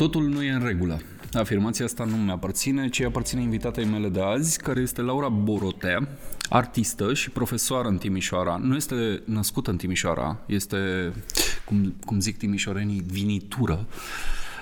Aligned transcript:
Totul 0.00 0.28
nu 0.28 0.42
e 0.42 0.50
în 0.50 0.64
regulă. 0.64 1.00
Afirmația 1.32 1.84
asta 1.84 2.04
nu 2.04 2.16
mi-aparține, 2.16 2.88
ci 2.88 3.00
aparține 3.00 3.42
invitatei 3.42 3.84
mele 3.84 4.08
de 4.08 4.20
azi, 4.22 4.60
care 4.60 4.80
este 4.80 5.00
Laura 5.00 5.28
Borotea, 5.28 6.08
artistă 6.48 7.14
și 7.14 7.30
profesoară 7.30 7.88
în 7.88 7.96
Timișoara. 7.96 8.56
Nu 8.62 8.76
este 8.76 9.22
născută 9.24 9.70
în 9.70 9.76
Timișoara, 9.76 10.38
este, 10.46 11.12
cum, 11.64 11.94
cum 12.04 12.20
zic 12.20 12.36
timișorenii, 12.36 13.02
vinitură 13.06 13.86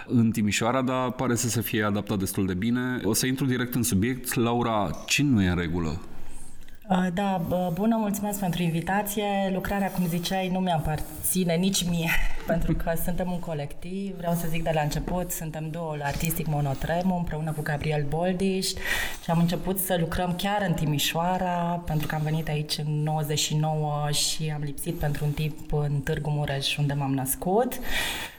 în 0.06 0.30
Timișoara, 0.30 0.82
dar 0.82 1.10
pare 1.10 1.34
să 1.34 1.48
se 1.48 1.60
fie 1.60 1.82
adaptat 1.82 2.18
destul 2.18 2.46
de 2.46 2.54
bine. 2.54 3.00
O 3.04 3.12
să 3.12 3.26
intru 3.26 3.44
direct 3.46 3.74
în 3.74 3.82
subiect. 3.82 4.34
Laura, 4.34 4.90
ce 5.06 5.22
nu 5.22 5.42
e 5.42 5.48
în 5.48 5.56
regulă? 5.56 6.00
Uh, 6.90 7.06
da, 7.14 7.40
bună, 7.72 7.96
mulțumesc 7.96 8.40
pentru 8.40 8.62
invitație. 8.62 9.50
Lucrarea, 9.52 9.90
cum 9.90 10.06
ziceai, 10.06 10.48
nu 10.48 10.58
mi-aparține 10.58 11.54
nici 11.54 11.88
mie, 11.88 12.10
pentru 12.46 12.74
că 12.74 12.92
suntem 13.04 13.30
un 13.30 13.38
colectiv. 13.38 14.16
Vreau 14.16 14.34
să 14.34 14.46
zic 14.48 14.62
de 14.62 14.70
la 14.74 14.80
început, 14.80 15.30
suntem 15.30 15.70
duo 15.70 15.94
artistic 16.02 16.46
Monotremu 16.46 17.16
împreună 17.16 17.52
cu 17.52 17.62
Gabriel 17.62 18.06
Boldiș 18.08 18.66
și 19.22 19.30
am 19.30 19.38
început 19.38 19.78
să 19.78 19.96
lucrăm 20.00 20.34
chiar 20.36 20.64
în 20.68 20.72
Timișoara, 20.72 21.82
pentru 21.86 22.06
că 22.06 22.14
am 22.14 22.22
venit 22.22 22.48
aici 22.48 22.78
în 22.78 23.02
99 23.02 24.10
și 24.10 24.52
am 24.54 24.62
lipsit 24.62 24.94
pentru 24.94 25.24
un 25.24 25.30
timp 25.30 25.72
în 25.72 26.00
Târgu 26.00 26.30
Mureș, 26.30 26.76
unde 26.76 26.92
m-am 26.92 27.14
născut. 27.14 27.78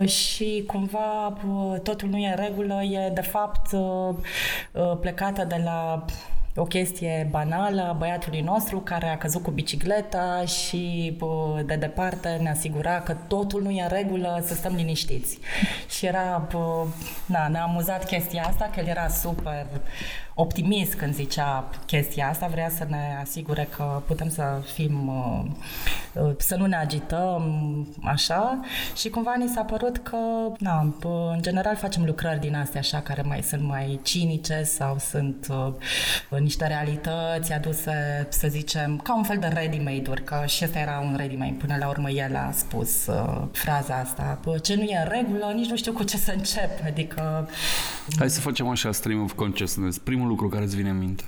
Și 0.05 0.63
cumva 0.67 1.37
totul 1.83 2.09
nu 2.09 2.17
e 2.17 2.27
în 2.27 2.43
regulă, 2.45 2.81
e 2.83 3.09
de 3.13 3.21
fapt 3.21 3.71
uh, 3.71 4.15
uh, 4.71 4.97
plecată 4.99 5.43
de 5.43 5.61
la 5.63 6.05
o 6.59 6.63
chestie 6.63 7.27
banală 7.31 7.81
a 7.81 7.93
băiatului 7.93 8.41
nostru 8.41 8.79
care 8.79 9.07
a 9.07 9.17
căzut 9.17 9.43
cu 9.43 9.51
bicicleta 9.51 10.43
și 10.45 11.17
de 11.65 11.75
departe 11.75 12.37
ne 12.41 12.49
asigura 12.49 13.01
că 13.01 13.15
totul 13.27 13.61
nu 13.61 13.69
e 13.69 13.81
în 13.81 13.87
regulă, 13.87 14.43
să 14.45 14.53
stăm 14.53 14.75
liniștiți. 14.75 15.39
Și 15.89 16.05
era, 16.05 16.47
na, 17.25 17.47
ne-a 17.47 17.63
amuzat 17.63 18.05
chestia 18.05 18.43
asta, 18.43 18.69
că 18.73 18.79
el 18.79 18.87
era 18.87 19.07
super 19.07 19.65
optimist 20.41 20.93
când 20.93 21.13
zicea 21.13 21.69
chestia 21.85 22.29
asta, 22.29 22.47
vrea 22.47 22.69
să 22.69 22.85
ne 22.89 23.17
asigure 23.21 23.67
că 23.75 24.01
putem 24.07 24.29
să 24.29 24.43
fim, 24.73 25.07
uh, 25.07 26.21
uh, 26.23 26.31
să 26.37 26.55
nu 26.55 26.65
ne 26.65 26.75
agităm 26.75 27.43
așa 28.03 28.59
și 28.95 29.09
cumva 29.09 29.35
ni 29.37 29.47
s-a 29.47 29.61
părut 29.61 29.97
că, 29.97 30.17
na, 30.59 30.93
în 31.33 31.41
general 31.41 31.75
facem 31.75 32.05
lucrări 32.05 32.39
din 32.39 32.55
astea 32.55 32.79
așa 32.79 33.01
care 33.01 33.21
mai 33.21 33.43
sunt 33.43 33.61
mai 33.61 33.99
cinice 34.03 34.63
sau 34.63 34.97
sunt 34.99 35.47
uh, 35.49 36.39
niște 36.39 36.67
realități 36.67 37.53
aduse, 37.53 38.27
să 38.29 38.47
zicem, 38.47 38.97
ca 39.03 39.15
un 39.15 39.23
fel 39.23 39.37
de 39.37 39.47
ready-made-uri, 39.47 40.23
că 40.23 40.43
și 40.45 40.63
ăsta 40.63 40.79
era 40.79 40.99
un 40.99 41.15
ready-made, 41.17 41.55
până 41.57 41.75
la 41.79 41.87
urmă 41.87 42.09
el 42.09 42.35
a 42.35 42.51
spus 42.51 43.05
uh, 43.07 43.41
fraza 43.51 43.95
asta, 43.95 44.39
ce 44.61 44.75
nu 44.75 44.83
e 44.83 45.01
în 45.03 45.09
regulă, 45.09 45.51
nici 45.55 45.69
nu 45.69 45.75
știu 45.75 45.91
cu 45.91 46.03
ce 46.03 46.17
să 46.17 46.33
încep, 46.35 46.85
adică... 46.85 47.49
Hai 48.17 48.29
să 48.29 48.41
facem 48.41 48.67
așa 48.67 48.91
stream 48.91 49.23
of 49.23 49.33
consciousness. 49.33 49.97
Primul 49.97 50.28
lucru 50.29 50.47
care 50.47 50.63
îți 50.63 50.75
vine 50.75 50.89
în 50.89 50.97
minte? 50.97 51.23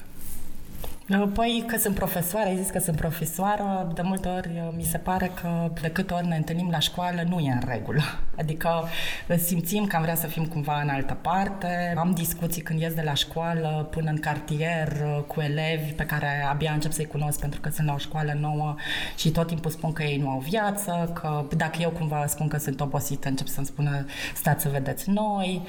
Păi 1.19 1.63
că 1.67 1.77
sunt 1.77 1.95
profesoară, 1.95 2.47
ai 2.47 2.57
zis 2.57 2.69
că 2.69 2.79
sunt 2.79 2.95
profesoară, 2.95 3.91
de 3.93 4.01
multe 4.01 4.27
ori 4.27 4.47
uh, 4.47 4.73
mi 4.75 4.83
se 4.83 4.97
pare 4.97 5.31
că 5.41 5.71
de 5.81 5.89
câte 5.89 6.13
ori 6.13 6.27
ne 6.27 6.35
întâlnim 6.35 6.69
la 6.69 6.79
școală 6.79 7.23
nu 7.29 7.39
e 7.39 7.51
în 7.51 7.67
regulă. 7.67 8.01
Adică 8.41 8.83
uh, 9.27 9.37
simțim 9.37 9.85
că 9.85 9.95
am 9.95 10.01
vrea 10.01 10.15
să 10.15 10.27
fim 10.27 10.45
cumva 10.45 10.81
în 10.81 10.89
altă 10.89 11.17
parte. 11.21 11.93
Am 11.97 12.11
discuții 12.11 12.61
când 12.61 12.79
ies 12.79 12.93
de 12.93 13.01
la 13.01 13.13
școală 13.13 13.87
până 13.91 14.09
în 14.09 14.17
cartier 14.17 14.87
uh, 14.87 15.23
cu 15.27 15.41
elevi 15.41 15.91
pe 15.91 16.03
care 16.03 16.45
abia 16.49 16.71
încep 16.71 16.91
să-i 16.91 17.05
cunosc 17.05 17.39
pentru 17.39 17.59
că 17.59 17.69
sunt 17.69 17.87
la 17.87 17.93
o 17.93 17.97
școală 17.97 18.37
nouă 18.39 18.75
și 19.17 19.31
tot 19.31 19.47
timpul 19.47 19.71
spun 19.71 19.93
că 19.93 20.03
ei 20.03 20.17
nu 20.17 20.29
au 20.29 20.39
viață, 20.39 21.11
că 21.13 21.45
dacă 21.57 21.77
eu 21.81 21.89
cumva 21.89 22.25
spun 22.27 22.47
că 22.47 22.57
sunt 22.57 22.81
obosită, 22.81 23.27
încep 23.27 23.47
să-mi 23.47 23.65
spună 23.65 24.05
stați 24.35 24.61
să 24.61 24.69
vedeți 24.69 25.09
noi. 25.09 25.61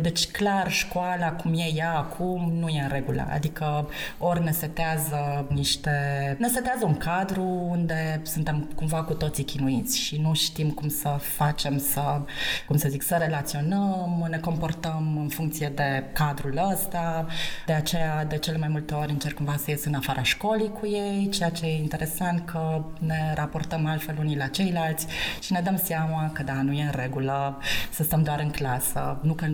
Deci 0.00 0.30
clar 0.30 0.70
școala 0.70 1.32
cum 1.32 1.52
e 1.54 1.72
ea 1.74 1.96
acum 1.96 2.52
nu 2.58 2.68
e 2.68 2.80
în 2.80 2.88
regulă. 2.88 3.26
Adică 3.30 3.88
ori 4.18 4.42
ne 4.42 4.50
setea 4.50 4.89
setează 4.96 5.46
niște... 5.48 5.90
ne 6.38 6.48
setează 6.48 6.84
un 6.84 6.96
cadru 6.96 7.42
unde 7.68 8.20
suntem 8.24 8.68
cumva 8.74 9.02
cu 9.02 9.14
toții 9.14 9.44
chinuiți 9.44 9.98
și 9.98 10.16
nu 10.16 10.34
știm 10.34 10.70
cum 10.70 10.88
să 10.88 11.08
facem 11.18 11.78
să, 11.78 12.20
cum 12.66 12.76
să 12.76 12.88
zic, 12.88 13.02
să 13.02 13.16
relaționăm, 13.18 14.26
ne 14.30 14.38
comportăm 14.38 15.18
în 15.20 15.28
funcție 15.28 15.72
de 15.74 16.04
cadrul 16.12 16.68
ăsta, 16.72 17.26
de 17.66 17.72
aceea 17.72 18.24
de 18.24 18.38
cele 18.38 18.58
mai 18.58 18.68
multe 18.68 18.94
ori 18.94 19.10
încerc 19.10 19.34
cumva 19.34 19.56
să 19.56 19.70
ies 19.70 19.84
în 19.84 19.94
afara 19.94 20.22
școlii 20.22 20.72
cu 20.80 20.86
ei, 20.86 21.28
ceea 21.28 21.50
ce 21.50 21.66
e 21.66 21.78
interesant 21.78 22.44
că 22.44 22.84
ne 22.98 23.32
raportăm 23.34 23.86
altfel 23.86 24.16
unii 24.18 24.36
la 24.36 24.46
ceilalți 24.46 25.06
și 25.40 25.52
ne 25.52 25.60
dăm 25.60 25.76
seama 25.76 26.30
că 26.32 26.42
da, 26.42 26.62
nu 26.62 26.72
e 26.72 26.82
în 26.82 26.92
regulă 26.94 27.58
să 27.90 28.02
stăm 28.02 28.22
doar 28.22 28.40
în 28.40 28.50
clasă, 28.50 29.18
nu 29.22 29.32
că 29.32 29.46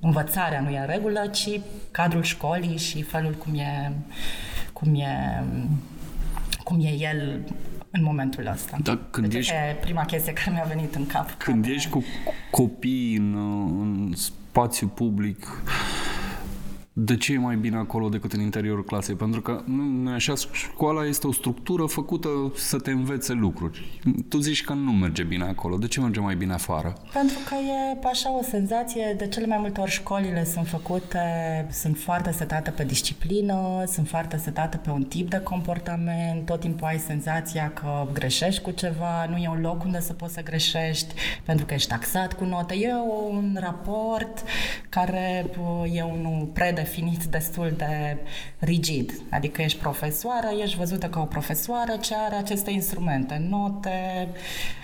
învățarea 0.00 0.60
nu 0.60 0.70
e 0.70 0.78
în 0.78 0.86
regulă, 0.86 1.26
ci 1.26 1.60
cadrul 1.90 2.22
școlii 2.22 2.78
și 2.78 3.02
felul 3.02 3.32
cum 3.32 3.54
e, 3.54 3.92
cum 4.72 4.94
e, 4.94 5.44
cum 6.64 6.80
e 6.80 6.88
el 6.98 7.40
în 7.90 8.02
momentul 8.02 8.46
ăsta. 8.52 8.76
Da, 8.82 8.98
când 9.10 9.26
deci 9.26 9.38
ești, 9.38 9.52
e 9.52 9.76
prima 9.80 10.04
chestie 10.04 10.32
care 10.32 10.50
mi-a 10.50 10.64
venit 10.74 10.94
în 10.94 11.06
cap. 11.06 11.30
Când 11.30 11.66
ești 11.66 11.90
cu 11.90 12.04
copii 12.50 13.16
în, 13.16 13.34
în 13.80 14.12
spațiu 14.14 14.86
public, 14.86 15.62
de 16.98 17.16
ce 17.16 17.32
e 17.32 17.38
mai 17.38 17.56
bine 17.56 17.76
acolo 17.76 18.08
decât 18.08 18.32
în 18.32 18.40
interiorul 18.40 18.84
clasei? 18.84 19.14
Pentru 19.14 19.40
că, 19.40 19.62
nu 19.64 20.10
așa, 20.10 20.32
școala 20.52 21.06
este 21.06 21.26
o 21.26 21.32
structură 21.32 21.84
făcută 21.86 22.28
să 22.54 22.78
te 22.78 22.90
învețe 22.90 23.32
lucruri. 23.32 24.00
Tu 24.28 24.38
zici 24.38 24.64
că 24.64 24.72
nu 24.72 24.90
merge 24.92 25.22
bine 25.22 25.44
acolo. 25.44 25.76
De 25.76 25.86
ce 25.86 26.00
merge 26.00 26.20
mai 26.20 26.34
bine 26.34 26.52
afară? 26.52 26.92
Pentru 27.12 27.36
că 27.48 27.54
e 27.54 28.08
așa 28.08 28.36
o 28.38 28.42
senzație, 28.42 29.14
de 29.18 29.28
cele 29.28 29.46
mai 29.46 29.58
multe 29.60 29.80
ori 29.80 29.90
școlile 29.90 30.44
sunt 30.44 30.66
făcute, 30.66 31.18
sunt 31.70 31.98
foarte 31.98 32.30
setate 32.30 32.70
pe 32.70 32.84
disciplină, 32.84 33.84
sunt 33.86 34.08
foarte 34.08 34.36
setate 34.36 34.76
pe 34.76 34.90
un 34.90 35.02
tip 35.02 35.30
de 35.30 35.40
comportament, 35.40 36.44
tot 36.44 36.60
timpul 36.60 36.86
ai 36.86 36.98
senzația 36.98 37.70
că 37.70 38.06
greșești 38.12 38.62
cu 38.62 38.70
ceva, 38.70 39.26
nu 39.30 39.36
e 39.36 39.48
un 39.48 39.60
loc 39.60 39.84
unde 39.84 40.00
să 40.00 40.12
poți 40.12 40.34
să 40.34 40.42
greșești, 40.42 41.14
pentru 41.44 41.66
că 41.66 41.74
ești 41.74 41.88
taxat 41.88 42.32
cu 42.32 42.44
note. 42.44 42.74
E 42.74 42.92
un 43.28 43.56
raport 43.60 44.42
care 44.88 45.46
e 45.92 46.02
unul 46.02 46.48
predefinit 46.52 46.84
definit 46.86 47.24
destul 47.24 47.74
de 47.76 48.16
rigid. 48.58 49.12
Adică 49.30 49.62
ești 49.62 49.78
profesoară, 49.78 50.48
ești 50.62 50.76
văzută 50.76 51.06
ca 51.06 51.20
o 51.20 51.24
profesoară 51.24 51.96
ce 52.00 52.14
are 52.14 52.34
aceste 52.34 52.70
instrumente, 52.70 53.46
note, 53.48 54.28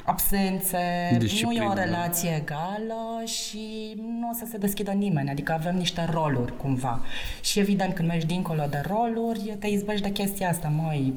absențe, 0.05 0.79
Disciplină, 1.19 1.63
nu 1.63 1.67
e 1.67 1.71
o 1.71 1.75
da. 1.75 1.85
relație 1.85 2.31
da. 2.31 2.37
egală 2.37 3.25
și 3.25 3.95
nu 3.97 4.29
o 4.31 4.35
să 4.35 4.45
se 4.51 4.57
deschidă 4.57 4.91
nimeni, 4.91 5.31
adică 5.31 5.53
avem 5.53 5.77
niște 5.77 6.09
roluri 6.11 6.57
cumva. 6.57 7.01
Și 7.41 7.59
evident 7.59 7.95
când 7.95 8.09
mergi 8.09 8.27
dincolo 8.27 8.67
de 8.71 8.83
roluri, 8.87 9.57
te 9.59 9.67
izbești 9.67 10.03
de 10.03 10.11
chestia 10.11 10.49
asta, 10.49 10.73
măi. 10.83 11.15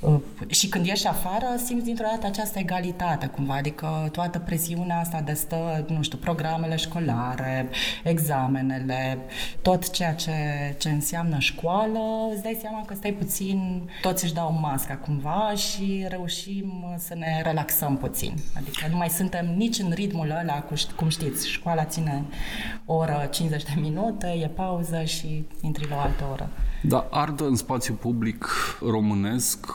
Uh, 0.00 0.20
și 0.46 0.68
când 0.68 0.86
ieși 0.86 1.06
afară, 1.06 1.46
simți 1.64 1.84
dintr-o 1.84 2.06
dată 2.10 2.26
această 2.26 2.58
egalitate 2.58 3.26
cumva, 3.26 3.54
adică 3.54 4.08
toată 4.12 4.38
presiunea 4.38 4.98
asta 4.98 5.20
de 5.20 5.32
stă, 5.32 5.84
nu 5.88 6.02
știu, 6.02 6.18
programele 6.18 6.76
școlare, 6.76 7.68
examenele, 8.04 9.18
tot 9.62 9.90
ceea 9.90 10.14
ce, 10.14 10.32
ce 10.78 10.90
înseamnă 10.90 11.38
școală, 11.38 12.00
îți 12.32 12.42
dai 12.42 12.58
seama 12.60 12.84
că 12.84 12.94
stai 12.94 13.12
puțin, 13.12 13.90
toți 14.00 14.24
își 14.24 14.34
dau 14.34 14.58
masca 14.60 14.96
cumva 14.96 15.52
și 15.56 16.04
reușim 16.08 16.94
să 16.98 17.14
ne 17.14 17.40
relaxăm 17.44 17.96
puțin 17.96 18.21
puțin. 18.22 18.44
Adică 18.56 18.86
nu 18.90 18.96
mai 18.96 19.08
suntem 19.08 19.54
nici 19.56 19.78
în 19.78 19.90
ritmul 19.90 20.30
ăla, 20.40 20.60
cu, 20.60 20.74
cum 20.96 21.08
știți, 21.08 21.48
școala 21.48 21.84
ține 21.84 22.24
o 22.84 22.94
oră 22.94 23.28
50 23.30 23.62
de 23.62 23.80
minute, 23.80 24.26
e 24.26 24.46
pauză 24.46 25.04
și 25.04 25.44
intri 25.60 25.88
la 25.88 25.96
o 25.96 25.98
altă 25.98 26.24
oră. 26.32 26.50
Da, 26.84 27.06
ardă 27.10 27.46
în 27.46 27.56
spațiu 27.56 27.94
public 27.94 28.48
românesc 28.80 29.66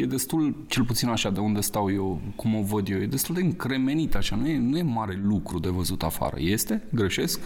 e 0.00 0.04
destul, 0.04 0.64
cel 0.68 0.84
puțin 0.84 1.08
așa 1.08 1.30
de 1.30 1.40
unde 1.40 1.60
stau 1.60 1.92
eu, 1.92 2.20
cum 2.36 2.54
o 2.54 2.62
văd 2.62 2.88
eu, 2.88 2.98
e 2.98 3.06
destul 3.06 3.34
de 3.34 3.40
încremenit 3.40 4.14
așa, 4.14 4.36
nu 4.36 4.48
e, 4.48 4.58
nu 4.58 4.76
e 4.76 4.82
mare 4.82 5.20
lucru 5.22 5.58
de 5.58 5.68
văzut 5.68 6.02
afară. 6.02 6.36
Este? 6.38 6.82
Greșesc? 6.90 7.40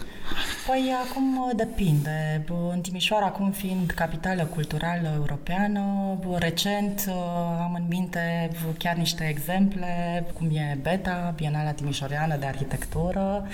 Păi 0.67 0.93
acum 1.09 1.37
uh, 1.37 1.51
depinde. 1.55 2.45
În 2.73 2.81
Timișoara, 2.81 3.25
acum 3.25 3.51
fiind 3.51 3.91
capitală 3.91 4.43
culturală 4.43 5.11
europeană, 5.15 5.81
recent 6.37 7.05
uh, 7.07 7.13
am 7.59 7.73
în 7.73 7.85
minte 7.89 8.51
chiar 8.77 8.95
niște 8.95 9.27
exemple, 9.29 10.25
cum 10.33 10.47
e 10.47 10.77
Beta, 10.81 11.33
Bienala 11.35 11.71
Timișoreană 11.71 12.35
de 12.37 12.45
Arhitectură. 12.45 13.47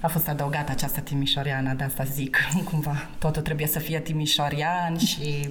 A 0.00 0.08
fost 0.08 0.28
adăugată 0.28 0.70
această 0.70 1.00
timișoreană, 1.00 1.74
de 1.74 1.84
asta 1.84 2.04
zic, 2.04 2.38
cumva 2.70 3.08
totul 3.18 3.42
trebuie 3.42 3.66
să 3.66 3.78
fie 3.78 4.00
timișorean, 4.00 4.88
ani 4.88 4.98
și... 4.98 5.48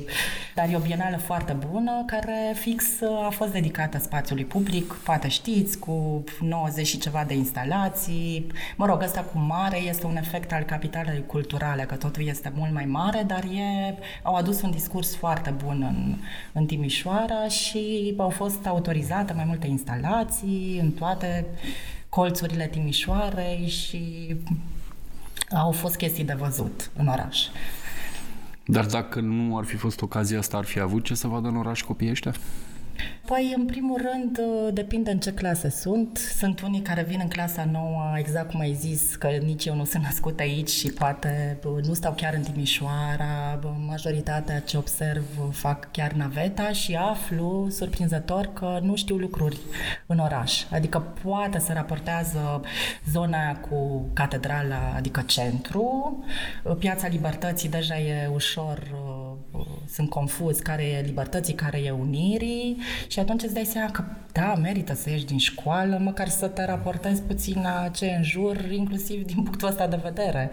Dar 0.55 0.69
e 0.69 0.75
o 0.75 0.79
bienală 0.79 1.17
foarte 1.17 1.57
bună 1.71 2.03
care 2.05 2.53
fix 2.55 2.85
uh, 2.99 3.25
a 3.25 3.29
fost 3.29 3.51
dedicată 3.51 3.97
spațiului 3.97 4.45
public, 4.45 4.93
poate 4.93 5.27
știți, 5.27 5.79
cu 5.79 6.23
90 6.41 6.87
și 6.87 6.97
ceva 6.97 7.23
de 7.27 7.33
instalații. 7.33 8.47
Mă 8.75 8.85
rog, 8.85 9.01
ăsta 9.01 9.21
cu 9.21 9.37
mare 9.37 9.77
este 9.77 10.05
un 10.05 10.17
efect 10.17 10.51
al 10.51 10.63
capitalei 10.63 11.23
culturale, 11.25 11.83
că 11.83 11.95
totul 11.95 12.27
este 12.27 12.51
mult 12.55 12.71
mai 12.73 12.85
mare, 12.85 13.23
dar 13.27 13.43
e, 13.43 13.95
au 14.23 14.35
adus 14.35 14.61
un 14.61 14.71
discurs 14.71 15.15
foarte 15.15 15.49
bun 15.49 15.81
în, 15.81 16.15
în 16.51 16.65
Timișoara 16.65 17.47
și 17.47 18.13
au 18.17 18.29
fost 18.29 18.65
autorizate 18.65 19.33
mai 19.33 19.45
multe 19.47 19.67
instalații 19.67 20.79
în 20.81 20.91
toate 20.91 21.45
colțurile 22.09 22.67
Timișoarei 22.67 23.67
și 23.67 24.35
au 25.51 25.71
fost 25.71 25.95
chestii 25.95 26.23
de 26.23 26.33
văzut 26.33 26.91
în 26.97 27.07
oraș. 27.07 27.39
Dar 28.65 28.85
dacă 28.85 29.19
nu 29.19 29.57
ar 29.57 29.63
fi 29.63 29.75
fost 29.75 30.01
ocazia 30.01 30.37
asta, 30.37 30.57
ar 30.57 30.65
fi 30.65 30.79
avut 30.79 31.03
ce 31.03 31.15
să 31.15 31.27
vadă 31.27 31.47
în 31.47 31.57
oraș 31.57 31.81
copiii 31.81 32.11
ăștia? 32.11 32.33
Păi, 33.25 33.53
în 33.57 33.65
primul 33.65 34.01
rând, 34.11 34.37
uh, 34.37 34.73
depinde 34.73 35.11
în 35.11 35.19
ce 35.19 35.31
clase 35.31 35.69
sunt. 35.69 36.17
Sunt 36.17 36.61
unii 36.61 36.81
care 36.81 37.03
vin 37.03 37.19
în 37.21 37.27
clasa 37.27 37.65
nouă, 37.71 38.13
exact 38.17 38.51
cum 38.51 38.59
ai 38.59 38.73
zis, 38.73 39.15
că 39.15 39.27
nici 39.27 39.65
eu 39.65 39.75
nu 39.75 39.85
sunt 39.85 40.03
născut 40.03 40.39
aici 40.39 40.69
și 40.69 40.87
poate 40.91 41.59
uh, 41.65 41.83
nu 41.83 41.93
stau 41.93 42.13
chiar 42.13 42.33
în 42.33 42.41
Timișoara. 42.41 43.59
Majoritatea 43.87 44.59
ce 44.59 44.77
observ 44.77 45.23
fac 45.51 45.91
chiar 45.91 46.11
naveta 46.11 46.71
și 46.71 46.95
aflu, 46.95 47.67
surprinzător, 47.69 48.49
că 48.53 48.79
nu 48.81 48.95
știu 48.95 49.15
lucruri 49.15 49.57
în 50.05 50.19
oraș. 50.19 50.63
Adică 50.71 50.99
poate 50.99 51.59
să 51.59 51.73
raportează 51.73 52.61
zona 53.11 53.55
cu 53.55 54.09
catedrala, 54.13 54.93
adică 54.95 55.23
centru. 55.25 56.17
Uh, 56.63 56.75
Piața 56.79 57.07
Libertății 57.07 57.69
deja 57.69 57.99
e 57.99 58.29
ușor, 58.33 58.79
sunt 59.89 60.09
confuz 60.09 60.59
care 60.59 60.83
e 60.83 61.01
libertății, 61.01 61.53
care 61.53 61.77
e 61.77 61.91
unirii 61.91 62.77
și 63.07 63.19
atunci 63.19 63.43
îți 63.43 63.53
dai 63.53 63.65
seama 63.65 63.91
că, 63.91 64.03
da, 64.37 64.55
merită 64.55 64.93
să 64.93 65.09
ieși 65.09 65.25
din 65.25 65.37
școală, 65.37 65.97
măcar 66.01 66.27
să 66.27 66.47
te 66.47 66.65
raportezi 66.65 67.21
puțin 67.21 67.61
la 67.61 67.87
ce 67.87 68.05
în 68.17 68.23
jur, 68.23 68.71
inclusiv 68.71 69.25
din 69.25 69.43
punctul 69.43 69.67
ăsta 69.67 69.87
de 69.87 69.99
vedere. 70.03 70.51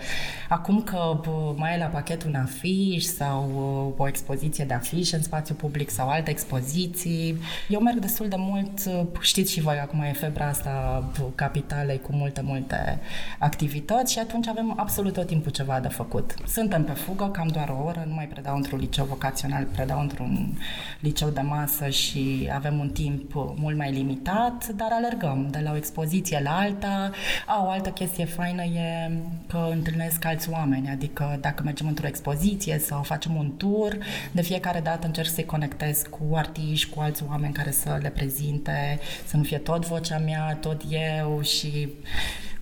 Acum 0.48 0.82
că 0.82 1.20
mai 1.56 1.72
ai 1.72 1.78
la 1.78 1.84
pachet 1.84 2.22
un 2.24 2.34
afiș 2.34 3.02
sau 3.02 3.50
o 3.96 4.08
expoziție 4.08 4.64
de 4.64 4.74
afișe 4.74 5.16
în 5.16 5.22
spațiu 5.22 5.54
public 5.54 5.90
sau 5.90 6.08
alte 6.08 6.30
expoziții, 6.30 7.38
eu 7.68 7.80
merg 7.80 7.98
destul 7.98 8.28
de 8.28 8.36
mult, 8.38 8.80
știți 9.20 9.52
și 9.52 9.60
voi, 9.60 9.78
acum 9.78 10.00
e 10.00 10.12
febra 10.12 10.46
asta 10.46 11.04
capitalei 11.34 12.00
cu 12.00 12.12
multe, 12.12 12.40
multe 12.44 12.98
activități 13.38 14.12
și 14.12 14.18
atunci 14.18 14.46
avem 14.46 14.74
absolut 14.76 15.12
tot 15.12 15.26
timpul 15.26 15.50
ceva 15.50 15.80
de 15.80 15.88
făcut. 15.88 16.34
Suntem 16.46 16.84
pe 16.84 16.92
fugă, 16.92 17.28
cam 17.28 17.48
doar 17.48 17.68
o 17.68 17.84
oră, 17.84 18.04
nu 18.06 18.14
mai 18.14 18.26
predau 18.26 18.56
într-un 18.56 18.78
liceu 18.78 19.04
vocațional, 19.04 19.64
predau 19.64 20.00
într-un 20.00 20.58
liceu 21.00 21.28
de 21.28 21.40
masă 21.40 21.88
și 21.88 22.50
avem 22.54 22.78
un 22.78 22.88
timp 22.88 23.32
mult 23.34 23.73
mai 23.76 23.92
limitat, 23.92 24.68
dar 24.68 24.88
alergăm 24.90 25.48
de 25.50 25.60
la 25.62 25.72
o 25.72 25.76
expoziție 25.76 26.40
la 26.42 26.56
alta. 26.56 27.10
A, 27.46 27.64
o 27.64 27.68
altă 27.68 27.90
chestie 27.90 28.24
faină 28.24 28.62
e 28.62 29.10
că 29.48 29.68
întâlnesc 29.70 30.24
alți 30.24 30.50
oameni, 30.50 30.88
adică 30.88 31.38
dacă 31.40 31.62
mergem 31.62 31.86
într-o 31.86 32.06
expoziție 32.06 32.78
sau 32.78 33.02
facem 33.02 33.36
un 33.36 33.50
tour, 33.50 33.98
de 34.32 34.42
fiecare 34.42 34.80
dată 34.80 35.06
încerc 35.06 35.28
să-i 35.28 35.44
conectez 35.44 36.02
cu 36.10 36.36
artiști, 36.36 36.90
cu 36.90 37.00
alți 37.00 37.24
oameni 37.28 37.52
care 37.52 37.70
să 37.70 37.98
le 38.02 38.08
prezinte, 38.08 38.98
să 39.26 39.36
nu 39.36 39.42
fie 39.42 39.58
tot 39.58 39.86
vocea 39.86 40.18
mea, 40.18 40.58
tot 40.60 40.82
eu 40.88 41.42
și 41.42 41.88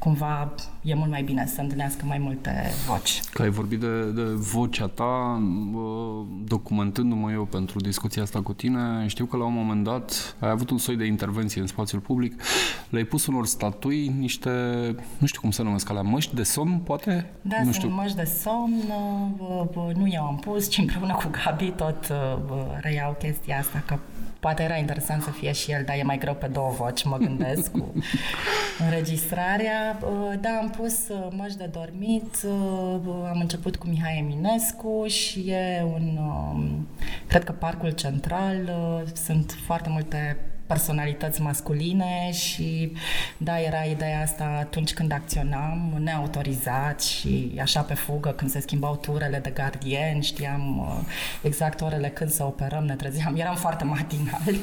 cumva 0.03 0.53
e 0.83 0.95
mult 0.95 1.11
mai 1.11 1.23
bine 1.23 1.47
să 1.47 1.61
întâlnească 1.61 2.05
mai 2.07 2.19
multe 2.19 2.71
voci. 2.87 3.21
Că 3.33 3.43
ai 3.43 3.49
vorbit 3.49 3.81
de, 3.81 4.11
de 4.11 4.23
vocea 4.23 4.87
ta, 4.87 5.43
documentându-mă 6.45 7.33
eu 7.33 7.45
pentru 7.45 7.81
discuția 7.81 8.23
asta 8.23 8.41
cu 8.41 8.53
tine, 8.53 9.05
știu 9.07 9.25
că 9.25 9.37
la 9.37 9.45
un 9.45 9.55
moment 9.55 9.85
dat 9.85 10.37
ai 10.39 10.51
avut 10.51 10.71
un 10.71 10.79
soi 10.79 10.97
de 10.97 11.05
intervenție 11.05 11.61
în 11.61 11.67
spațiul 11.67 12.01
public, 12.01 12.43
le-ai 12.89 13.05
pus 13.05 13.27
unor 13.27 13.47
statui 13.47 14.15
niște, 14.19 14.51
nu 15.19 15.27
știu 15.27 15.41
cum 15.41 15.51
să 15.51 15.63
numesc, 15.63 15.91
alea 15.91 16.03
măști 16.03 16.35
de 16.35 16.43
somn, 16.43 16.79
poate? 16.79 17.31
Da, 17.43 17.57
nu 17.57 17.63
sunt 17.63 17.75
știu. 17.75 17.89
măști 17.89 18.17
de 18.17 18.25
somn, 18.43 18.83
nu 19.95 20.09
eu 20.11 20.25
am 20.25 20.37
pus, 20.37 20.71
ci 20.71 20.79
împreună 20.79 21.13
cu 21.13 21.31
Gabi 21.45 21.71
tot 21.71 22.13
reiau 22.81 23.17
chestia 23.19 23.59
asta, 23.59 23.83
că 23.87 23.99
Poate 24.43 24.63
era 24.63 24.77
interesant 24.77 25.23
să 25.23 25.31
fie 25.31 25.53
și 25.53 25.71
el, 25.71 25.83
dar 25.85 25.97
e 25.97 26.03
mai 26.03 26.19
greu 26.19 26.35
pe 26.35 26.47
două 26.47 26.71
voci, 26.71 27.05
mă 27.05 27.17
gândesc, 27.17 27.71
cu 27.71 27.93
înregistrarea. 28.87 29.99
Uh, 30.01 30.33
da, 30.41 30.49
am 30.61 30.71
pus 30.71 31.09
uh, 31.09 31.29
măști 31.37 31.59
de 31.59 31.71
dormit, 31.73 32.37
uh, 32.45 33.29
am 33.29 33.39
început 33.41 33.77
cu 33.77 33.87
Mihai 33.87 34.19
Eminescu 34.19 35.05
și 35.07 35.51
e 35.51 35.83
un, 35.85 36.19
um, 36.19 36.89
cred 37.27 37.45
că 37.45 37.53
Parcul 37.53 37.91
Central, 37.91 38.73
sunt 39.15 39.57
foarte 39.67 39.89
multe 39.89 40.37
personalități 40.73 41.41
masculine 41.41 42.31
și 42.33 42.93
da, 43.37 43.61
era 43.61 43.83
ideea 43.83 44.23
asta 44.23 44.57
atunci 44.61 44.93
când 44.93 45.13
acționam, 45.13 45.93
neautorizat 45.99 47.03
și 47.03 47.59
așa 47.61 47.81
pe 47.81 47.95
fugă, 47.95 48.31
când 48.31 48.51
se 48.51 48.61
schimbau 48.61 48.97
turele 48.97 49.39
de 49.39 49.51
gardien, 49.51 50.21
știam 50.21 50.79
uh, 50.79 51.07
exact 51.43 51.81
orele 51.81 52.09
când 52.09 52.31
să 52.31 52.45
operăm, 52.45 52.85
ne 52.85 52.95
trezeam, 52.95 53.37
eram 53.37 53.55
foarte 53.55 53.85
matinali, 53.85 54.61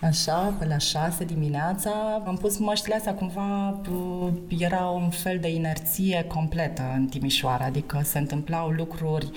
așa, 0.00 0.54
pe 0.58 0.64
la 0.64 0.78
șase 0.78 1.24
dimineața. 1.24 2.22
Am 2.26 2.36
pus 2.36 2.58
măștile 2.58 2.94
astea, 2.94 3.14
cumva 3.14 3.80
uh, 3.90 4.32
era 4.58 4.84
un 4.84 5.10
fel 5.10 5.38
de 5.40 5.48
inerție 5.48 6.24
completă 6.28 6.82
în 6.96 7.06
Timișoara, 7.06 7.64
adică 7.64 8.00
se 8.04 8.18
întâmplau 8.18 8.68
lucruri 8.68 9.30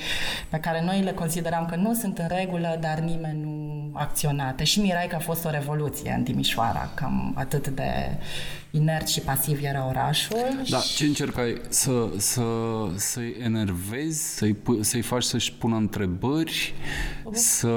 pe 0.49 0.57
care 0.57 0.83
noi 0.83 1.01
le 1.01 1.11
consideram 1.11 1.65
că 1.65 1.75
nu 1.75 1.93
sunt 1.93 2.17
în 2.17 2.27
regulă, 2.27 2.77
dar 2.81 2.99
nimeni 2.99 3.41
nu 3.41 3.89
acționate. 3.93 4.63
Și 4.63 4.79
mirai 4.79 5.07
că 5.07 5.15
a 5.15 5.19
fost 5.19 5.45
o 5.45 5.49
revoluție 5.49 6.04
în 6.13 6.23
Timișoara, 6.23 6.91
cam 6.93 7.33
atât 7.35 7.67
de 7.67 8.17
inert 8.71 9.07
și 9.07 9.19
pasiv 9.19 9.63
era 9.63 9.87
orașul. 9.87 10.37
Da, 10.69 10.79
ce 10.95 11.05
încercai? 11.05 11.61
Să, 11.69 12.09
să, 12.17 12.43
să-i 12.95 13.35
enervezi, 13.43 14.35
să-i, 14.35 14.55
să-i 14.81 15.01
faci 15.01 15.23
să-și 15.23 15.53
pună 15.53 15.75
întrebări, 15.75 16.73
uh-huh. 16.73 17.33
să, 17.33 17.75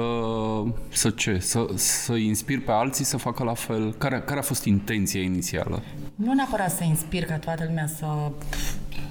să 0.89 1.09
ce? 1.09 1.39
Să, 1.39 1.65
să-i 1.75 2.25
inspiri 2.25 2.61
pe 2.61 2.71
alții 2.71 3.05
să 3.05 3.17
facă 3.17 3.43
la 3.43 3.53
fel? 3.53 3.93
Care, 3.93 4.21
care 4.21 4.39
a 4.39 4.43
fost 4.43 4.63
intenția 4.63 5.21
inițială? 5.21 5.81
Nu 6.15 6.33
neapărat 6.33 6.71
să 6.71 6.83
inspir 6.83 7.25
ca 7.25 7.37
toată 7.37 7.63
lumea 7.67 7.87
să 7.87 8.05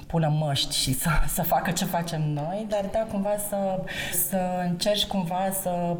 pună 0.07 0.35
măști 0.39 0.75
și 0.75 0.93
să, 0.93 1.09
să 1.33 1.41
facă 1.41 1.71
ce 1.71 1.85
facem 1.85 2.21
noi, 2.33 2.65
dar 2.69 2.89
da, 2.91 2.99
cumva 2.99 3.35
să, 3.49 3.83
să 4.29 4.37
încerci 4.69 5.05
cumva 5.05 5.49
să 5.61 5.95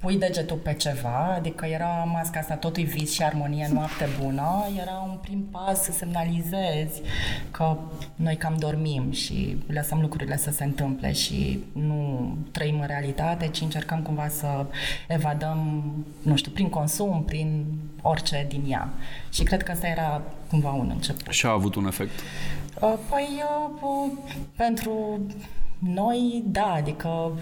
pui 0.00 0.16
degetul 0.16 0.56
pe 0.56 0.74
ceva, 0.74 1.34
adică 1.34 1.66
era 1.66 2.08
masca 2.12 2.38
asta 2.38 2.54
totul 2.54 2.84
vis 2.84 3.12
și 3.12 3.22
armonie, 3.22 3.68
noapte 3.72 4.08
bună, 4.22 4.66
era 4.80 5.06
un 5.08 5.16
prim 5.22 5.46
pas 5.50 5.82
să 5.82 5.92
semnalizezi 5.92 7.00
că 7.50 7.76
noi 8.16 8.36
cam 8.36 8.56
dormim 8.58 9.12
și 9.12 9.56
lăsăm 9.66 10.00
lucrurile 10.00 10.36
să 10.36 10.50
se 10.50 10.64
întâmple 10.64 11.12
și 11.12 11.64
nu 11.72 12.36
trăim 12.50 12.80
în 12.80 12.86
realitate, 12.86 13.48
ci 13.48 13.60
încercăm 13.60 14.02
cumva 14.02 14.28
să 14.28 14.66
evadăm, 15.08 15.82
nu 16.22 16.36
știu, 16.36 16.50
prin 16.50 16.68
consum, 16.68 17.22
prin 17.24 17.64
orice 18.02 18.46
din 18.48 18.64
ea. 18.68 18.88
Și 19.32 19.42
cred 19.42 19.62
că 19.62 19.70
asta 19.70 19.86
era 19.86 20.22
cumva 20.50 20.70
un 20.70 20.90
început. 20.94 21.32
Și 21.32 21.46
a 21.46 21.50
avut 21.50 21.74
un 21.74 21.86
efect? 21.86 22.20
Uh, 22.80 22.94
păi, 23.08 23.42
uh, 23.80 24.10
pentru 24.56 25.20
noi, 25.80 26.42
da, 26.46 26.72
adică 26.72 27.32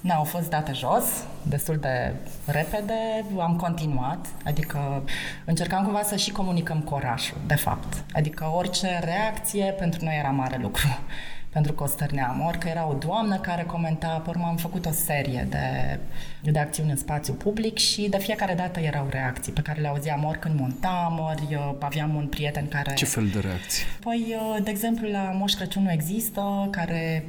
ne 0.00 0.12
au 0.12 0.24
fost 0.24 0.50
date 0.50 0.72
jos 0.72 1.04
destul 1.42 1.76
de 1.76 2.14
repede, 2.46 3.24
am 3.38 3.56
continuat, 3.56 4.26
adică 4.44 5.02
încercam 5.44 5.84
cumva 5.84 6.02
să 6.02 6.16
și 6.16 6.30
comunicăm 6.30 6.80
cu 6.80 6.94
orașul, 6.94 7.36
de 7.46 7.54
fapt. 7.54 8.04
Adică 8.12 8.52
orice 8.54 9.00
reacție 9.04 9.74
pentru 9.78 10.04
noi 10.04 10.16
era 10.18 10.30
mare 10.30 10.58
lucru 10.60 10.86
pentru 11.54 11.72
că 11.72 11.82
o 11.82 11.86
stărneam. 11.86 12.44
Ori 12.46 12.58
că 12.58 12.68
era 12.68 12.86
o 12.88 12.92
doamnă 12.92 13.36
care 13.36 13.62
comenta, 13.62 14.08
pe 14.24 14.30
urmă 14.30 14.46
am 14.46 14.56
făcut 14.56 14.86
o 14.86 14.90
serie 14.90 15.46
de, 15.50 15.98
de 16.42 16.58
acțiuni 16.58 16.90
în 16.90 16.96
spațiu 16.96 17.32
public 17.32 17.78
și 17.78 18.08
de 18.08 18.18
fiecare 18.18 18.54
dată 18.54 18.80
erau 18.80 19.06
reacții 19.10 19.52
pe 19.52 19.60
care 19.60 19.80
le 19.80 19.88
auzeam 19.88 20.24
ori 20.24 20.38
când 20.38 20.58
montam, 20.58 21.28
ori 21.30 21.54
uh, 21.54 21.74
aveam 21.78 22.14
un 22.14 22.26
prieten 22.26 22.68
care... 22.68 22.94
Ce 22.94 23.04
fel 23.04 23.26
de 23.26 23.38
reacții? 23.38 23.84
Păi, 24.00 24.24
uh, 24.28 24.62
de 24.62 24.70
exemplu, 24.70 25.08
la 25.10 25.30
Moș 25.38 25.52
Crăciun 25.52 25.82
nu 25.82 25.90
există, 25.90 26.68
care 26.70 27.26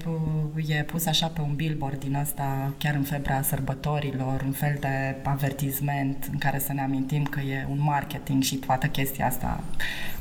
uh, 0.55 0.69
e 0.69 0.83
pus 0.83 1.05
așa 1.05 1.27
pe 1.27 1.41
un 1.41 1.55
billboard 1.55 1.99
din 1.99 2.15
asta, 2.15 2.73
chiar 2.77 2.95
în 2.95 3.03
febra 3.03 3.41
sărbătorilor, 3.41 4.41
un 4.45 4.51
fel 4.51 4.77
de 4.79 5.15
avertisment 5.23 6.29
în 6.31 6.37
care 6.37 6.59
să 6.59 6.73
ne 6.73 6.81
amintim 6.81 7.23
că 7.23 7.39
e 7.39 7.67
un 7.69 7.81
marketing 7.81 8.43
și 8.43 8.55
toată 8.55 8.87
chestia 8.87 9.25
asta 9.25 9.63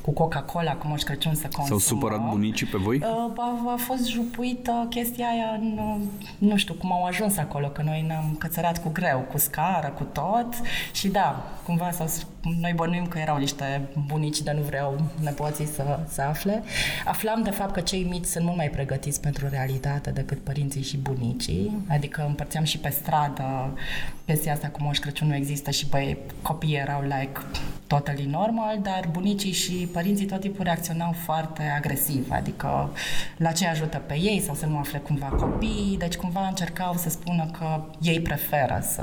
cu 0.09 0.11
Coca-Cola, 0.15 0.73
cu 0.73 0.87
Moș 0.87 1.03
Crăciun 1.03 1.35
să 1.35 1.49
consumă. 1.53 1.81
S-au 1.81 1.97
supărat 1.97 2.29
bunicii 2.29 2.67
pe 2.67 2.79
voi? 2.79 3.01
A, 3.03 3.33
a 3.73 3.77
fost 3.77 4.09
jupuită 4.09 4.87
chestia 4.91 5.27
aia, 5.27 5.59
în, 5.61 5.81
nu 6.39 6.57
știu 6.57 6.75
cum 6.75 6.93
au 6.93 7.05
ajuns 7.05 7.37
acolo, 7.37 7.69
că 7.69 7.83
noi 7.83 8.05
ne-am 8.07 8.37
cățărat 8.39 8.78
cu 8.83 8.89
greu, 8.89 9.19
cu 9.19 9.39
scară, 9.39 9.89
cu 9.97 10.03
tot. 10.03 10.47
Și 10.93 11.09
da, 11.09 11.45
cumva 11.65 11.91
sau 11.91 12.07
noi 12.43 12.73
bănuim 12.73 13.07
că 13.07 13.19
erau 13.19 13.39
niște 13.39 13.89
bunici, 14.07 14.41
dar 14.41 14.55
nu 14.55 14.63
vreau 14.63 15.01
nepoții 15.21 15.67
să, 15.67 15.99
să 16.09 16.23
afle. 16.23 16.63
Aflam 17.05 17.43
de 17.43 17.51
fapt 17.51 17.73
că 17.73 17.81
cei 17.81 18.07
mici 18.11 18.25
sunt 18.25 18.45
mult 18.45 18.57
mai 18.57 18.69
pregătiți 18.69 19.21
pentru 19.21 19.49
realitate 19.49 20.11
decât 20.11 20.39
părinții 20.39 20.83
și 20.83 20.97
bunicii, 20.97 21.73
adică 21.89 22.25
împărțeam 22.27 22.65
și 22.65 22.79
pe 22.79 22.89
stradă 22.89 23.79
chestia 24.25 24.53
asta 24.53 24.69
cu 24.69 24.83
Moș 24.83 24.99
Crăciun 24.99 25.29
nu 25.29 25.35
există 25.35 25.71
și 25.71 25.87
băi, 25.87 26.19
copiii 26.43 26.77
erau 26.77 27.03
like 27.03 27.41
totally 27.87 28.25
normal, 28.25 28.79
dar 28.83 29.09
bunicii 29.13 29.53
și 29.53 29.73
părinții 29.93 30.27
tot 30.27 30.41
timpul 30.41 30.65
reacționau 30.65 31.13
foarte 31.25 31.63
agresiv, 31.77 32.31
adică 32.31 32.91
la 33.37 33.53
ce 33.53 33.67
ajută 33.67 34.03
pe 34.07 34.15
ei 34.15 34.41
sau 34.41 34.55
să 34.55 34.67
nu 34.67 34.79
afle 34.79 34.99
cumva 34.99 35.27
copiii, 35.27 35.97
deci 35.99 36.17
cumva 36.17 36.47
încercau 36.47 36.95
să 36.97 37.09
spună 37.09 37.51
că 37.59 37.81
ei 38.01 38.21
preferă 38.21 38.79
să 38.83 39.03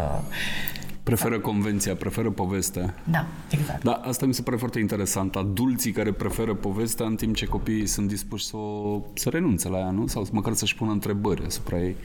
Preferă 1.05 1.39
convenția, 1.39 1.95
preferă 1.95 2.29
povestea. 2.29 2.95
Da, 3.03 3.25
exact. 3.49 3.83
Da, 3.83 3.91
asta 3.91 4.25
mi 4.25 4.33
se 4.33 4.41
pare 4.41 4.57
foarte 4.57 4.79
interesant. 4.79 5.35
Adulții 5.35 5.91
care 5.91 6.11
preferă 6.11 6.53
povestea 6.53 7.05
în 7.05 7.15
timp 7.15 7.35
ce 7.35 7.45
copiii 7.45 7.85
sunt 7.85 8.07
dispuși 8.07 8.45
să, 8.45 8.57
o, 8.57 9.01
să 9.13 9.29
renunțe 9.29 9.69
la 9.69 9.77
ea, 9.77 9.91
nu? 9.91 10.07
Sau 10.07 10.27
măcar 10.31 10.53
să-și 10.53 10.75
pună 10.75 10.91
întrebări 10.91 11.45
asupra 11.45 11.79
ei. 11.79 11.95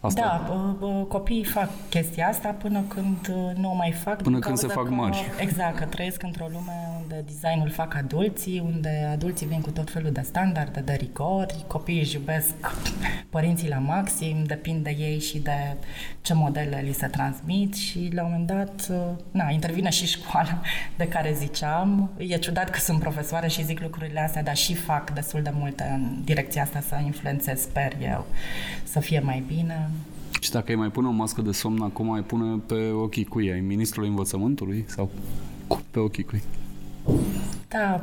Asta... 0.00 0.44
Da, 0.46 0.86
copiii 1.08 1.44
fac 1.44 1.68
chestia 1.88 2.28
asta 2.28 2.48
până 2.48 2.84
când 2.88 3.32
nu 3.56 3.70
o 3.70 3.74
mai 3.74 3.92
fac. 3.92 4.22
Până 4.22 4.38
când 4.38 4.58
se 4.58 4.66
fac 4.66 4.84
că, 4.84 4.90
mari. 4.90 5.30
Exact, 5.40 5.78
că 5.78 5.84
trăiesc 5.84 6.22
într-o 6.22 6.46
lume 6.52 6.88
unde 7.00 7.24
designul 7.26 7.70
fac 7.70 7.94
adulții, 7.94 8.62
unde 8.74 9.08
adulții 9.12 9.46
vin 9.46 9.60
cu 9.60 9.70
tot 9.70 9.90
felul 9.90 10.10
de 10.10 10.20
standarde, 10.20 10.80
de 10.80 10.92
rigori, 10.92 11.64
copiii 11.66 12.00
își 12.00 12.14
iubesc 12.14 12.54
părinții 13.30 13.68
la 13.68 13.78
maxim, 13.78 14.44
depind 14.44 14.84
de 14.84 14.96
ei 14.98 15.20
și 15.20 15.38
de 15.38 15.76
ce 16.20 16.34
modele 16.34 16.82
li 16.84 16.92
se 16.92 17.06
transmit 17.06 17.74
și 17.74 18.10
la 18.14 18.22
un 18.22 18.30
moment 18.30 18.46
dat, 18.46 18.92
na, 19.30 19.50
intervine 19.50 19.90
și 19.90 20.06
școala 20.06 20.60
de 20.96 21.08
care 21.08 21.32
ziceam. 21.32 22.10
E 22.16 22.36
ciudat 22.36 22.70
că 22.70 22.78
sunt 22.78 23.00
profesoare 23.00 23.48
și 23.48 23.64
zic 23.64 23.80
lucrurile 23.80 24.20
astea, 24.20 24.42
dar 24.42 24.56
și 24.56 24.74
fac 24.74 25.10
destul 25.10 25.42
de 25.42 25.52
multe 25.54 25.90
în 25.94 26.24
direcția 26.24 26.62
asta 26.62 26.80
să 26.80 26.98
influențez, 27.04 27.60
sper 27.60 27.92
eu, 28.02 28.26
să 28.84 29.00
fie 29.00 29.20
mai 29.20 29.44
bine. 29.46 29.87
Și 30.40 30.50
dacă 30.50 30.66
ai 30.68 30.76
mai 30.76 30.88
pune 30.88 31.06
o 31.06 31.10
mască 31.10 31.42
de 31.42 31.52
somn 31.52 31.82
acum, 31.82 32.12
ai 32.12 32.22
pune 32.22 32.56
pe 32.66 32.90
ochii 32.90 33.24
cui? 33.24 33.52
Ai 33.52 33.60
ministrul 33.60 34.04
învățământului? 34.04 34.84
Sau 34.88 35.10
pe 35.90 35.98
ochii 35.98 36.24
cui? 36.24 36.42
Da. 37.68 38.00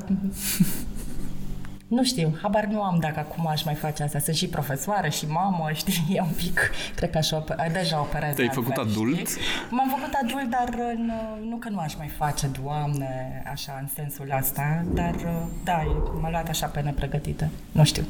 Nu 1.88 2.04
știu, 2.04 2.38
habar 2.42 2.65
nu 2.65 2.82
am 2.82 2.98
dacă 3.00 3.20
acum 3.20 3.48
aș 3.48 3.63
mai 3.63 3.74
face 3.74 4.04
asta. 4.04 4.20
Sunt 4.20 4.36
și 4.36 4.48
profesoară 4.48 5.10
și 5.10 5.27
mamă, 5.27 5.70
știi, 5.74 6.06
e 6.10 6.22
un 6.22 6.34
pic, 6.36 6.72
cred 6.96 7.10
că 7.10 7.18
aș 7.18 7.32
oper, 7.32 7.72
deja 7.72 8.00
operez. 8.00 8.36
Te-ai 8.36 8.50
făcut 8.50 8.75
adult? 8.75 9.27
Știi? 9.27 9.42
M-am 9.70 9.89
făcut 9.89 10.13
adult, 10.24 10.50
dar 10.50 10.94
nu, 10.98 11.48
nu 11.50 11.56
că 11.56 11.70
nu 11.70 11.80
aș 11.80 11.96
mai 11.96 12.08
face, 12.08 12.48
doamne, 12.63 13.44
așa, 13.51 13.77
în 13.82 13.88
sensul 13.88 14.34
ăsta, 14.39 14.86
dar 14.94 15.15
da, 15.63 15.84
m-a 16.22 16.30
luat 16.30 16.50
așa 16.50 16.68
pe 16.68 16.82
nepregătită. 16.82 17.50
Nu 17.72 17.84
știu. 17.84 18.04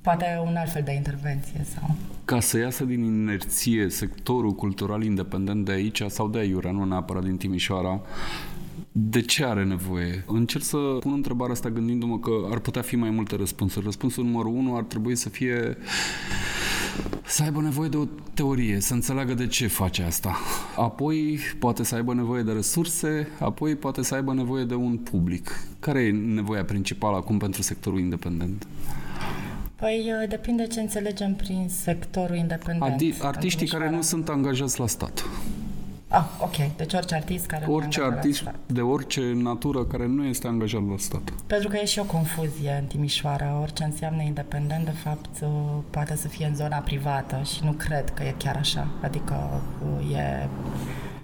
Poate 0.00 0.40
un 0.44 0.56
alt 0.56 0.70
fel 0.70 0.82
de 0.82 0.92
intervenție 0.92 1.64
sau... 1.74 1.94
Ca 2.30 2.40
să 2.40 2.58
iasă 2.58 2.84
din 2.84 3.04
inerție 3.04 3.88
sectorul 3.88 4.52
cultural 4.52 5.02
independent 5.02 5.64
de 5.64 5.72
aici 5.72 6.02
sau 6.08 6.28
de 6.28 6.38
aiurea, 6.38 6.70
nu 6.70 6.84
neapărat 6.84 7.24
din 7.24 7.36
Timișoara, 7.36 8.00
de 8.92 9.20
ce 9.20 9.44
are 9.44 9.64
nevoie? 9.64 10.24
Încerc 10.26 10.64
să 10.64 10.76
pun 10.76 11.12
întrebarea 11.12 11.52
asta 11.52 11.70
gândindu-mă 11.70 12.18
că 12.18 12.30
ar 12.50 12.58
putea 12.58 12.82
fi 12.82 12.96
mai 12.96 13.10
multe 13.10 13.36
răspunsuri. 13.36 13.84
Răspunsul 13.84 14.24
numărul 14.24 14.52
unu 14.52 14.76
ar 14.76 14.82
trebui 14.82 15.16
să 15.16 15.28
fie 15.28 15.76
să 17.24 17.42
aibă 17.42 17.60
nevoie 17.60 17.88
de 17.88 17.96
o 17.96 18.04
teorie, 18.34 18.80
să 18.80 18.94
înțeleagă 18.94 19.34
de 19.34 19.46
ce 19.46 19.66
face 19.66 20.02
asta. 20.02 20.36
Apoi 20.76 21.38
poate 21.58 21.84
să 21.84 21.94
aibă 21.94 22.14
nevoie 22.14 22.42
de 22.42 22.52
resurse, 22.52 23.28
apoi 23.38 23.74
poate 23.74 24.02
să 24.02 24.14
aibă 24.14 24.34
nevoie 24.34 24.64
de 24.64 24.74
un 24.74 24.96
public. 24.96 25.64
Care 25.78 26.00
e 26.00 26.10
nevoia 26.10 26.64
principală 26.64 27.16
acum 27.16 27.38
pentru 27.38 27.62
sectorul 27.62 27.98
independent? 27.98 28.66
Păi 29.80 30.12
uh, 30.22 30.28
depinde 30.28 30.66
ce 30.66 30.80
înțelegem 30.80 31.34
prin 31.34 31.68
sectorul 31.68 32.36
independent. 32.36 32.94
Adi- 32.94 33.20
artiștii 33.22 33.66
care 33.66 33.90
nu 33.90 34.02
sunt 34.02 34.28
angajați 34.28 34.80
la 34.80 34.86
stat. 34.86 35.24
Ah, 36.08 36.24
ok. 36.40 36.76
Deci 36.76 36.92
orice 36.92 37.14
artist 37.14 37.46
care 37.46 37.66
Orice 37.68 38.02
artist 38.02 38.42
de 38.66 38.80
orice 38.80 39.32
natură 39.34 39.84
care 39.84 40.06
nu 40.06 40.24
este 40.24 40.46
angajat 40.46 40.88
la 40.88 40.96
stat. 40.98 41.32
Pentru 41.46 41.68
că 41.68 41.76
e 41.76 41.84
și 41.84 41.98
o 41.98 42.04
confuzie 42.04 42.76
în 42.80 42.86
Timișoara. 42.86 43.58
Orice 43.60 43.84
înseamnă 43.84 44.22
independent, 44.22 44.84
de 44.84 44.90
fapt, 44.90 45.28
uh, 45.42 45.48
poate 45.90 46.16
să 46.16 46.28
fie 46.28 46.46
în 46.46 46.54
zona 46.54 46.76
privată 46.76 47.42
și 47.54 47.64
nu 47.64 47.72
cred 47.72 48.10
că 48.10 48.22
e 48.22 48.34
chiar 48.38 48.56
așa. 48.56 48.88
Adică 49.02 49.62
uh, 50.00 50.16
e 50.16 50.48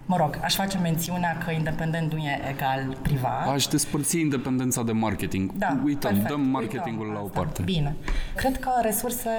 Mă 0.09 0.17
rog, 0.17 0.39
aș 0.43 0.55
face 0.55 0.79
mențiunea 0.79 1.39
că 1.45 1.51
independent 1.51 2.13
nu 2.13 2.19
e 2.19 2.41
egal 2.51 2.97
privat. 3.03 3.49
Aș 3.49 3.67
despărți 3.67 4.21
independența 4.21 4.83
de 4.83 4.93
marketing. 4.93 5.53
Da, 5.53 5.81
Uităm, 5.85 6.11
perfect. 6.11 6.29
dăm 6.31 6.41
marketingul 6.41 7.07
Uităm 7.07 7.15
la 7.15 7.21
o 7.23 7.27
asta. 7.27 7.41
parte. 7.41 7.63
Bine. 7.63 7.97
Cred 8.37 8.59
că 8.59 8.71
resurse 8.83 9.31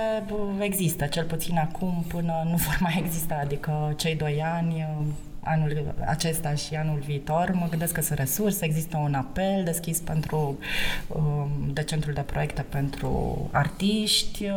există, 0.60 1.06
cel 1.06 1.26
puțin 1.26 1.58
acum, 1.58 2.04
până 2.08 2.34
nu 2.46 2.56
vor 2.56 2.78
mai 2.80 3.02
exista. 3.06 3.40
Adică 3.44 3.94
cei 3.96 4.16
doi 4.16 4.44
ani 4.44 4.88
anul 5.48 5.94
acesta 6.06 6.54
și 6.54 6.76
anul 6.76 7.00
viitor, 7.06 7.52
mă 7.54 7.68
gândesc 7.70 7.94
că 7.94 8.02
sunt 8.02 8.20
resurse, 8.20 8.66
există 8.66 8.98
un 8.98 9.14
apel 9.14 9.64
deschis 9.64 10.00
pentru 10.00 10.58
um, 11.08 11.50
de 11.74 11.84
centrul 11.84 12.14
de 12.14 12.22
proiecte 12.22 12.66
pentru 12.70 13.50
artiști. 13.52 14.52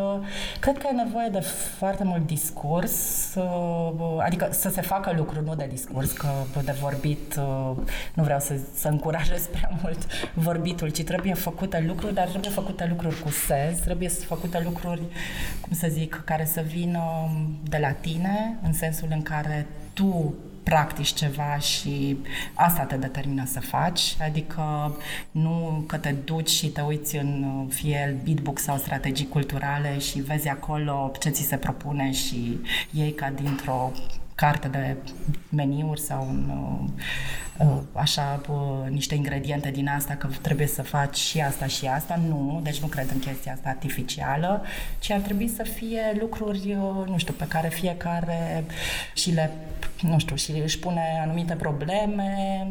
Cred 0.61 0.79
că 0.79 0.89
e 0.91 1.03
nevoie 1.03 1.29
de 1.29 1.41
foarte 1.79 2.05
mult 2.05 2.27
discurs, 2.27 2.95
uh, 3.35 4.17
adică 4.19 4.49
să 4.51 4.69
se 4.69 4.81
facă 4.81 5.13
lucruri, 5.17 5.45
nu 5.45 5.55
de 5.55 5.67
discurs, 5.71 6.13
că 6.13 6.29
de 6.65 6.75
vorbit 6.81 7.37
uh, 7.39 7.77
nu 8.15 8.23
vreau 8.23 8.41
să, 8.41 8.55
să 8.75 8.89
încurajez 8.89 9.47
prea 9.47 9.71
mult 9.83 10.07
vorbitul, 10.35 10.89
ci 10.89 11.05
trebuie 11.05 11.35
făcute 11.35 11.85
lucruri, 11.87 12.15
dar 12.15 12.29
trebuie 12.29 12.51
făcute 12.51 12.87
lucruri 12.89 13.21
cu 13.21 13.31
sens, 13.31 13.79
trebuie 13.79 14.09
făcute 14.09 14.61
lucruri, 14.65 15.03
cum 15.61 15.73
să 15.73 15.87
zic, 15.91 16.23
care 16.25 16.45
să 16.45 16.61
vină 16.67 17.03
de 17.63 17.79
la 17.81 17.91
tine, 17.91 18.57
în 18.63 18.73
sensul 18.73 19.09
în 19.11 19.23
care 19.23 19.67
tu 19.93 20.35
practici 20.63 21.13
ceva 21.13 21.59
și 21.59 22.17
asta 22.55 22.83
te 22.83 22.97
determină 22.97 23.45
să 23.47 23.61
faci, 23.61 24.17
adică 24.23 24.97
nu 25.31 25.85
că 25.87 25.97
te 25.97 26.15
duci 26.25 26.51
și 26.51 26.67
te 26.67 26.81
uiți 26.81 27.17
în 27.17 27.67
fie 27.69 28.21
beatbook 28.25 28.59
sau 28.59 28.77
strategii 28.77 29.29
culturale 29.29 29.99
și 29.99 30.21
vezi 30.21 30.49
acolo 30.49 31.13
ce 31.21 31.31
ți 31.31 31.43
se 31.43 31.57
propune 31.57 32.13
și 32.13 32.61
iei 32.91 33.13
ca 33.13 33.31
dintr-o 33.31 33.91
carte 34.41 34.69
de 34.69 34.97
meniuri 35.49 36.01
sau 36.01 36.27
un, 36.29 36.51
uh, 37.59 37.79
așa 37.93 38.41
niște 38.89 39.15
ingrediente 39.15 39.71
din 39.71 39.89
asta 39.89 40.15
că 40.15 40.29
trebuie 40.41 40.67
să 40.67 40.83
faci 40.83 41.17
și 41.17 41.41
asta 41.41 41.67
și 41.67 41.87
asta. 41.87 42.21
Nu, 42.29 42.61
deci 42.63 42.81
nu 42.81 42.87
cred 42.87 43.11
în 43.13 43.19
chestia 43.19 43.53
asta 43.53 43.69
artificială, 43.69 44.63
ci 44.99 45.11
ar 45.11 45.21
trebui 45.21 45.49
să 45.49 45.63
fie 45.63 46.17
lucruri, 46.21 46.77
uh, 46.81 47.07
nu 47.07 47.19
știu, 47.19 47.33
pe 47.33 47.47
care 47.49 47.69
fiecare 47.69 48.65
și 49.15 49.31
le, 49.31 49.51
nu 50.01 50.19
știu, 50.19 50.37
și 50.37 50.51
își 50.51 50.79
pune 50.79 51.21
anumite 51.23 51.55
probleme, 51.55 52.67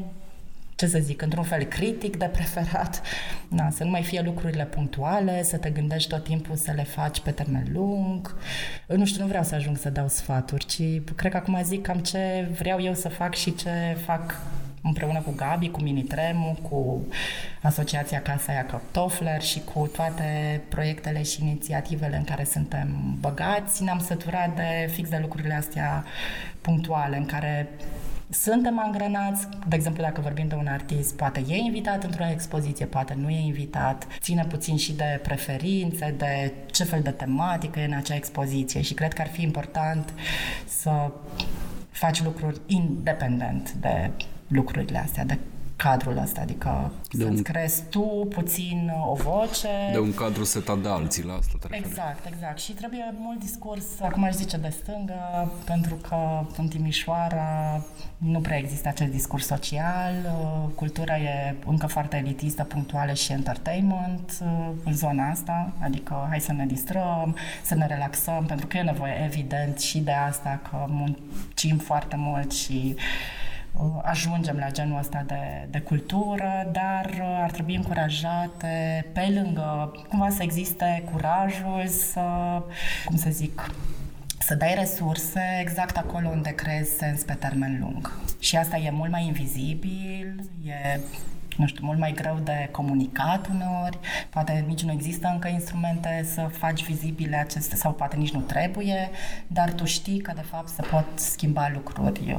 ce 0.80 0.88
să 0.88 1.00
zic, 1.00 1.22
într-un 1.22 1.44
fel 1.44 1.64
critic 1.64 2.18
de 2.18 2.26
preferat, 2.26 3.02
Na, 3.48 3.70
să 3.70 3.84
nu 3.84 3.90
mai 3.90 4.04
fie 4.04 4.22
lucrurile 4.22 4.66
punctuale, 4.66 5.44
să 5.44 5.58
te 5.58 5.70
gândești 5.70 6.10
tot 6.10 6.24
timpul 6.24 6.56
să 6.56 6.72
le 6.76 6.84
faci 6.84 7.20
pe 7.20 7.32
termen 7.32 7.66
lung. 7.74 8.36
Nu 8.88 9.06
știu, 9.06 9.22
nu 9.22 9.28
vreau 9.28 9.44
să 9.44 9.56
ajung 9.56 9.78
să 9.78 9.90
dau 9.90 10.08
sfaturi, 10.08 10.66
ci 10.66 10.82
cred 11.16 11.32
că 11.32 11.38
acum 11.38 11.60
zic 11.64 11.82
cam 11.82 11.98
ce 11.98 12.48
vreau 12.60 12.82
eu 12.82 12.94
să 12.94 13.10
fac 13.10 13.36
și 13.36 13.56
ce 13.56 13.70
fac 14.06 14.42
împreună 14.82 15.20
cu 15.20 15.34
Gabi, 15.36 15.70
cu 15.70 15.82
Minitremu, 15.82 16.58
cu 16.70 17.06
Asociația 17.62 18.22
Casa 18.22 18.52
Iacob 18.52 18.82
Toffler 18.92 19.42
și 19.42 19.62
cu 19.74 19.90
toate 19.96 20.62
proiectele 20.70 21.24
și 21.24 21.42
inițiativele 21.42 22.18
în 22.18 22.24
care 22.24 22.44
suntem 22.44 23.16
băgați. 23.20 23.84
Ne-am 23.84 24.00
săturat 24.00 24.56
de 24.56 24.92
fix 24.92 25.10
de 25.10 25.18
lucrurile 25.22 25.54
astea 25.54 26.04
punctuale, 26.62 27.18
în 27.18 27.26
care 27.26 27.70
suntem 28.30 28.80
angrenați, 28.80 29.48
de 29.68 29.76
exemplu, 29.76 30.04
dacă 30.04 30.22
vorbim 30.22 30.48
de 30.48 30.56
un 30.56 30.68
artist, 30.68 31.16
poate 31.16 31.44
e 31.48 31.56
invitat 31.56 32.04
într-o 32.04 32.28
expoziție, 32.32 32.86
poate 32.86 33.14
nu 33.14 33.30
e 33.30 33.40
invitat, 33.40 34.08
ține 34.20 34.46
puțin 34.46 34.78
și 34.78 34.94
de 34.94 35.20
preferințe, 35.24 36.16
de 36.18 36.54
ce 36.72 36.84
fel 36.84 37.02
de 37.02 37.10
tematică 37.10 37.80
e 37.80 37.86
în 37.86 37.94
acea 37.94 38.16
expoziție 38.16 38.82
și 38.82 38.94
cred 38.94 39.14
că 39.14 39.22
ar 39.22 39.28
fi 39.28 39.42
important 39.42 40.14
să 40.66 41.12
faci 41.90 42.24
lucruri 42.24 42.62
independent 42.66 43.72
de 43.72 44.12
lucrurile 44.48 44.98
astea, 44.98 45.26
de 45.26 45.38
cadrul 45.84 46.18
ăsta, 46.18 46.42
adică 46.42 46.92
de 47.12 47.24
să-ți 47.24 47.36
un... 47.36 47.42
crezi 47.42 47.84
tu 47.90 48.28
puțin 48.30 48.92
o 49.10 49.14
voce. 49.14 49.68
De 49.92 50.00
un 50.00 50.14
cadru 50.14 50.44
setat 50.44 50.78
de 50.78 50.88
alții 50.88 51.24
la 51.24 51.34
asta. 51.34 51.58
Exact, 51.72 52.26
exact. 52.26 52.60
Și 52.60 52.72
trebuie 52.72 53.14
mult 53.18 53.40
discurs, 53.40 53.86
acum 54.02 54.24
aș 54.24 54.34
zice, 54.34 54.58
de 54.58 54.70
stângă, 54.82 55.52
pentru 55.66 55.96
că 55.96 56.46
în 56.58 56.68
Timișoara 56.68 57.82
nu 58.18 58.40
prea 58.40 58.58
există 58.58 58.88
acest 58.88 59.12
discurs 59.12 59.46
social, 59.46 60.14
cultura 60.76 61.18
e 61.18 61.56
încă 61.66 61.88
foarte 61.88 62.18
elitistă, 62.18 62.64
punctuală 62.64 63.14
și 63.14 63.32
entertainment 63.32 64.44
în 64.84 64.94
zona 64.94 65.30
asta, 65.30 65.72
adică 65.80 66.26
hai 66.30 66.40
să 66.40 66.52
ne 66.52 66.66
distrăm, 66.66 67.36
să 67.64 67.76
ne 67.76 67.86
relaxăm, 67.86 68.46
pentru 68.46 68.68
că 68.68 68.78
e 68.78 68.82
nevoie 68.82 69.24
evident 69.26 69.80
și 69.80 70.00
de 70.00 70.12
asta 70.12 70.60
că 70.70 70.86
muncim 70.88 71.78
foarte 71.78 72.16
mult 72.16 72.52
și 72.52 72.96
ajungem 74.02 74.58
la 74.58 74.72
genul 74.72 74.98
ăsta 74.98 75.24
de, 75.28 75.68
de 75.70 75.80
cultură, 75.80 76.70
dar 76.72 77.06
uh, 77.06 77.40
ar 77.42 77.52
trebui 77.52 77.76
încurajate 77.76 79.06
pe 79.14 79.40
lângă 79.42 79.92
cumva 80.10 80.30
să 80.30 80.44
existe 80.44 81.04
curajul 81.12 81.88
să, 81.88 82.22
cum 83.06 83.18
să 83.18 83.30
zic, 83.30 83.72
să 84.40 84.56
dai 84.56 84.76
resurse 84.78 85.42
exact 85.62 85.98
acolo 85.98 86.30
unde 86.30 86.50
crezi 86.50 86.98
sens 86.98 87.24
pe 87.24 87.34
termen 87.34 87.78
lung. 87.82 88.12
Și 88.40 88.58
asta 88.58 88.78
e 88.78 88.90
mult 88.90 89.12
mai 89.12 89.26
invizibil, 89.26 90.50
e 90.66 91.00
nu 91.58 91.68
știu, 91.68 91.86
mult 91.86 92.00
mai 92.00 92.12
greu 92.12 92.40
de 92.44 92.70
comunicat 92.72 93.48
uneori, 93.48 94.00
poate 94.30 94.64
nici 94.68 94.84
nu 94.84 94.92
există 94.92 95.30
încă 95.34 95.48
instrumente 95.48 96.26
să 96.34 96.50
faci 96.52 96.84
vizibile 96.84 97.36
aceste, 97.36 97.76
sau 97.76 97.92
poate 97.92 98.16
nici 98.16 98.32
nu 98.32 98.40
trebuie, 98.40 99.10
dar 99.48 99.72
tu 99.72 99.86
știi 99.86 100.20
că 100.20 100.32
de 100.36 100.42
fapt 100.42 100.68
se 100.68 100.82
pot 100.82 101.06
schimba 101.16 101.70
lucruri 101.74 102.36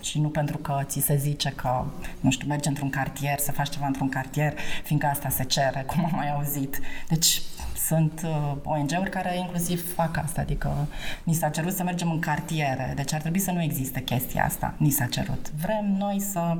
și 0.00 0.20
nu 0.20 0.28
pentru 0.28 0.58
că 0.58 0.80
ți 0.84 1.00
se 1.00 1.16
zice 1.16 1.50
că, 1.50 1.84
nu 2.20 2.30
știu, 2.30 2.48
mergi 2.48 2.68
într-un 2.68 2.90
cartier, 2.90 3.38
să 3.38 3.52
faci 3.52 3.68
ceva 3.68 3.86
într-un 3.86 4.08
cartier, 4.08 4.54
fiindcă 4.84 5.06
asta 5.06 5.28
se 5.28 5.44
cere, 5.44 5.84
cum 5.90 6.04
am 6.04 6.12
mai 6.14 6.30
auzit. 6.30 6.80
Deci 7.08 7.42
sunt 7.86 8.22
uh, 8.24 8.52
ONG-uri 8.64 9.10
care 9.10 9.38
inclusiv 9.38 9.94
fac 9.94 10.16
asta, 10.16 10.40
adică 10.40 10.86
ni 11.22 11.34
s-a 11.34 11.48
cerut 11.48 11.72
să 11.72 11.82
mergem 11.82 12.10
în 12.10 12.18
cartiere, 12.18 12.92
deci 12.96 13.12
ar 13.12 13.20
trebui 13.20 13.38
să 13.38 13.50
nu 13.50 13.62
existe 13.62 14.02
chestia 14.02 14.44
asta, 14.44 14.74
ni 14.76 14.90
s-a 14.90 15.06
cerut. 15.06 15.50
Vrem 15.62 15.96
noi 15.98 16.20
să 16.20 16.56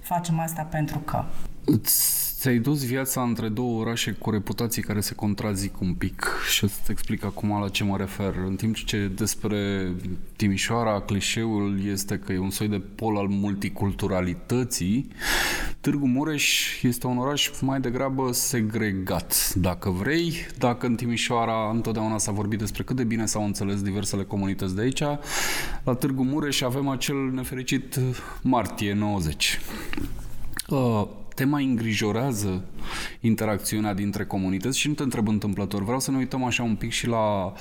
facem 0.00 0.40
asta 0.40 0.62
pentru 0.62 0.98
că. 0.98 1.24
Ți-ai 2.44 2.58
dus 2.58 2.86
viața 2.86 3.22
între 3.22 3.48
două 3.48 3.80
orașe 3.80 4.12
cu 4.12 4.30
reputații 4.30 4.82
care 4.82 5.00
se 5.00 5.14
contrazic 5.14 5.80
un 5.80 5.94
pic 5.94 6.26
și 6.50 6.64
o 6.64 6.66
să-ți 6.66 6.90
explic 6.90 7.24
acum 7.24 7.60
la 7.60 7.68
ce 7.68 7.84
mă 7.84 7.96
refer. 7.96 8.34
În 8.46 8.56
timp 8.56 8.76
ce 8.76 9.10
despre 9.14 9.92
Timișoara 10.36 11.00
clișeul 11.00 11.86
este 11.86 12.18
că 12.18 12.32
e 12.32 12.38
un 12.38 12.50
soi 12.50 12.68
de 12.68 12.82
pol 12.94 13.16
al 13.16 13.26
multiculturalității, 13.26 15.08
Târgu 15.80 16.06
Mureș 16.06 16.82
este 16.82 17.06
un 17.06 17.18
oraș 17.18 17.50
mai 17.60 17.80
degrabă 17.80 18.32
segregat, 18.32 19.52
dacă 19.54 19.90
vrei. 19.90 20.32
Dacă 20.58 20.86
în 20.86 20.94
Timișoara 20.94 21.70
întotdeauna 21.72 22.18
s-a 22.18 22.32
vorbit 22.32 22.58
despre 22.58 22.82
cât 22.82 22.96
de 22.96 23.04
bine 23.04 23.26
s-au 23.26 23.44
înțeles 23.44 23.82
diversele 23.82 24.22
comunități 24.22 24.74
de 24.74 24.80
aici, 24.80 25.02
la 25.84 25.94
Târgu 25.94 26.24
Mureș 26.24 26.60
avem 26.60 26.88
acel 26.88 27.30
nefericit 27.32 28.00
martie 28.42 28.92
90. 28.92 29.60
Uh, 30.68 31.06
te 31.34 31.44
mai 31.44 31.64
îngrijorează 31.64 32.64
interacțiunea 33.20 33.94
dintre 33.94 34.24
comunități 34.24 34.78
și 34.78 34.88
nu 34.88 34.94
te 34.94 35.02
întreb 35.02 35.28
întâmplător. 35.28 35.82
Vreau 35.82 36.00
să 36.00 36.10
ne 36.10 36.16
uităm 36.16 36.44
așa 36.44 36.62
un 36.62 36.74
pic 36.74 36.90
și 36.90 37.06
la 37.06 37.52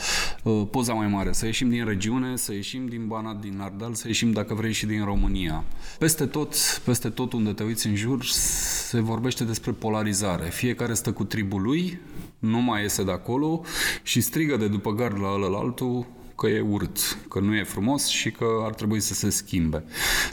uh, 0.44 0.68
poza 0.72 0.94
mai 0.94 1.08
mare, 1.08 1.32
să 1.32 1.46
ieșim 1.46 1.70
din 1.70 1.86
regiune, 1.86 2.36
să 2.36 2.54
ieșim 2.54 2.88
din 2.88 3.08
Banat, 3.08 3.40
din 3.40 3.60
Ardeal, 3.60 3.94
să 3.94 4.08
ieșim, 4.08 4.32
dacă 4.32 4.54
vrei, 4.54 4.72
și 4.72 4.86
din 4.86 5.04
România. 5.04 5.64
Peste 6.00 6.26
tot, 6.26 6.56
peste 6.86 7.10
tot 7.10 7.34
unde 7.34 7.52
te 7.52 7.64
uiți 7.64 7.88
în 7.88 7.96
jur, 7.96 8.24
se 8.24 9.00
vorbește 9.00 9.44
despre 9.44 9.72
polarizare. 9.72 10.50
Fiecare 10.50 10.94
stă 10.94 11.12
cu 11.12 11.24
tribul 11.24 11.62
lui, 11.62 12.00
nu 12.40 12.62
mai 12.62 12.82
iese 12.82 13.04
de 13.04 13.12
acolo 13.12 13.62
și 14.04 14.22
strigă 14.22 14.58
de 14.58 14.68
după 14.68 14.92
gard 14.92 15.20
la 15.20 15.34
ăla 15.34 15.58
altul 15.58 16.06
că 16.36 16.48
e 16.48 16.60
urât, 16.60 17.18
că 17.30 17.40
nu 17.40 17.56
e 17.56 17.64
frumos 17.64 18.08
și 18.08 18.32
că 18.32 18.46
ar 18.64 18.74
trebui 18.74 19.00
să 19.00 19.14
se 19.14 19.30
schimbe. 19.30 19.84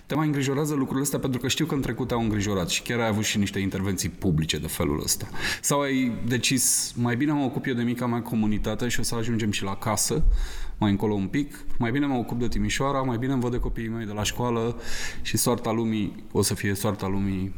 Te 0.06 0.14
mai 0.14 0.26
îngrijorează 0.26 0.74
lucrurile 0.74 1.02
astea 1.02 1.18
pentru 1.18 1.40
că 1.40 1.48
știu 1.48 1.66
că 1.66 1.74
în 1.74 1.80
trecut 1.80 2.08
te-au 2.08 2.20
îngrijorat 2.20 2.68
și 2.68 2.82
chiar 2.82 3.00
ai 3.00 3.06
avut 3.06 3.24
și 3.24 3.38
niște 3.38 3.58
intervenții 3.58 4.08
publice 4.08 4.58
de 4.58 4.66
felul 4.66 5.00
ăsta. 5.02 5.28
Sau 5.60 5.80
ai 5.80 6.12
decis, 6.26 6.92
mai 6.96 7.16
bine 7.16 7.32
mă 7.32 7.44
ocup 7.44 7.66
eu 7.66 7.74
de 7.74 7.82
mica 7.82 8.06
mea 8.06 8.22
comunitate 8.22 8.88
și 8.88 9.00
o 9.00 9.02
să 9.02 9.14
ajungem 9.14 9.50
și 9.50 9.62
la 9.62 9.76
casă, 9.76 10.24
mai 10.78 10.90
încolo 10.90 11.14
un 11.14 11.26
pic, 11.26 11.64
mai 11.78 11.90
bine 11.90 12.06
mă 12.06 12.16
ocup 12.16 12.38
de 12.38 12.48
Timișoara, 12.48 13.00
mai 13.00 13.18
bine 13.18 13.32
îmi 13.32 13.40
văd 13.40 13.50
de 13.50 13.58
copiii 13.58 13.88
mei 13.88 14.06
de 14.06 14.12
la 14.12 14.22
școală 14.22 14.80
și 15.22 15.36
soarta 15.36 15.70
lumii 15.70 16.24
o 16.32 16.42
să 16.42 16.54
fie 16.54 16.74
soarta 16.74 17.06
lumii 17.06 17.54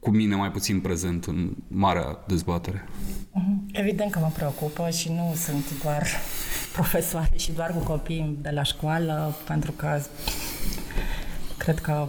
cu 0.00 0.10
mine 0.10 0.34
mai 0.34 0.50
puțin 0.50 0.80
prezent 0.80 1.24
în 1.24 1.56
marea 1.68 2.18
dezbatere. 2.26 2.88
Mhm. 3.32 3.66
Evident 3.72 4.10
că 4.10 4.18
mă 4.18 4.30
preocupă 4.34 4.90
și 4.90 5.08
nu 5.08 5.34
sunt 5.36 5.82
doar 5.82 6.06
profesoare 6.76 7.36
și 7.36 7.52
doar 7.52 7.70
cu 7.70 7.78
copii 7.78 8.38
de 8.40 8.50
la 8.50 8.62
școală, 8.62 9.36
pentru 9.46 9.72
că 9.72 10.00
cred 11.56 11.78
că 11.78 12.08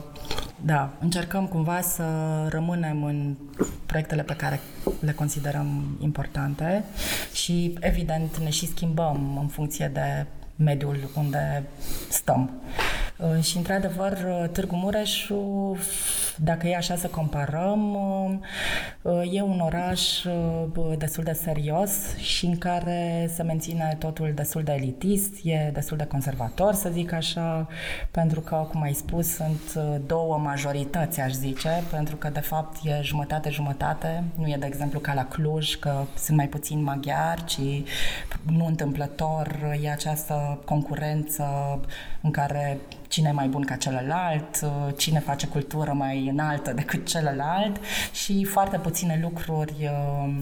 da, 0.66 0.94
încercăm 1.00 1.48
cumva 1.48 1.82
să 1.82 2.04
rămânem 2.50 3.04
în 3.04 3.36
proiectele 3.86 4.24
pe 4.24 4.36
care 4.36 4.60
le 5.00 5.12
considerăm 5.12 5.98
importante 6.02 6.84
și 7.34 7.78
evident 7.80 8.38
ne 8.38 8.50
și 8.50 8.68
schimbăm 8.68 9.38
în 9.42 9.48
funcție 9.48 9.92
de 9.94 10.26
mediul 10.56 11.10
unde 11.16 11.64
stăm. 12.10 12.62
Uh, 13.22 13.44
și, 13.44 13.58
într-adevăr, 13.58 14.12
uh, 14.12 14.50
Târgu 14.50 14.76
Mureșu, 14.76 15.78
dacă 16.38 16.68
e 16.68 16.76
așa 16.76 16.96
să 16.96 17.08
comparăm, 17.08 17.94
uh, 19.02 19.22
e 19.32 19.42
un 19.42 19.60
oraș 19.60 20.02
destul 20.98 21.24
de 21.24 21.32
serios 21.32 22.18
și 22.18 22.46
în 22.46 22.58
care 22.58 23.30
se 23.34 23.44
menține 23.44 23.96
totul 24.00 24.32
destul 24.36 24.64
de 24.64 24.72
elitist, 24.72 25.34
e 25.44 25.70
destul 25.74 25.98
de 25.98 26.06
conservator, 26.06 26.74
să 26.74 26.90
zic 26.90 27.12
așa, 27.12 27.68
pentru 28.12 28.40
că, 28.40 28.68
cum 28.72 28.82
ai 28.82 28.94
spus, 28.94 29.28
sunt 29.28 29.74
două 30.06 30.38
majorități, 30.38 31.20
aș 31.20 31.32
zice, 31.32 31.84
pentru 31.92 32.16
că, 32.16 32.30
de 32.30 32.40
fapt, 32.40 32.78
e 32.84 33.00
jumătate-jumătate. 33.02 34.24
Nu 34.36 34.48
e, 34.48 34.56
de 34.60 34.66
exemplu, 34.66 35.00
ca 35.00 35.14
la 35.14 35.26
Cluj, 35.26 35.76
că 35.76 36.04
sunt 36.18 36.38
mai 36.38 36.48
puțini 36.48 36.82
maghiari, 36.82 37.46
ci 37.46 37.92
nu 38.46 38.66
întâmplător 38.66 39.78
e 39.82 39.92
această 39.92 40.41
concurență 40.66 41.46
în 42.22 42.32
care 42.32 42.78
cine 43.08 43.30
e 43.30 43.32
mai 43.32 43.48
bun 43.48 43.62
ca 43.62 43.76
celălalt, 43.76 44.60
uh, 44.64 44.94
cine 44.98 45.20
face 45.20 45.48
cultură 45.48 45.92
mai 45.94 46.28
înaltă 46.28 46.74
decât 46.74 47.08
celălalt 47.08 47.80
și 48.12 48.44
foarte 48.44 48.78
puține 48.78 49.20
lucruri 49.22 49.76
uh, 49.80 49.90
uh, 49.90 50.34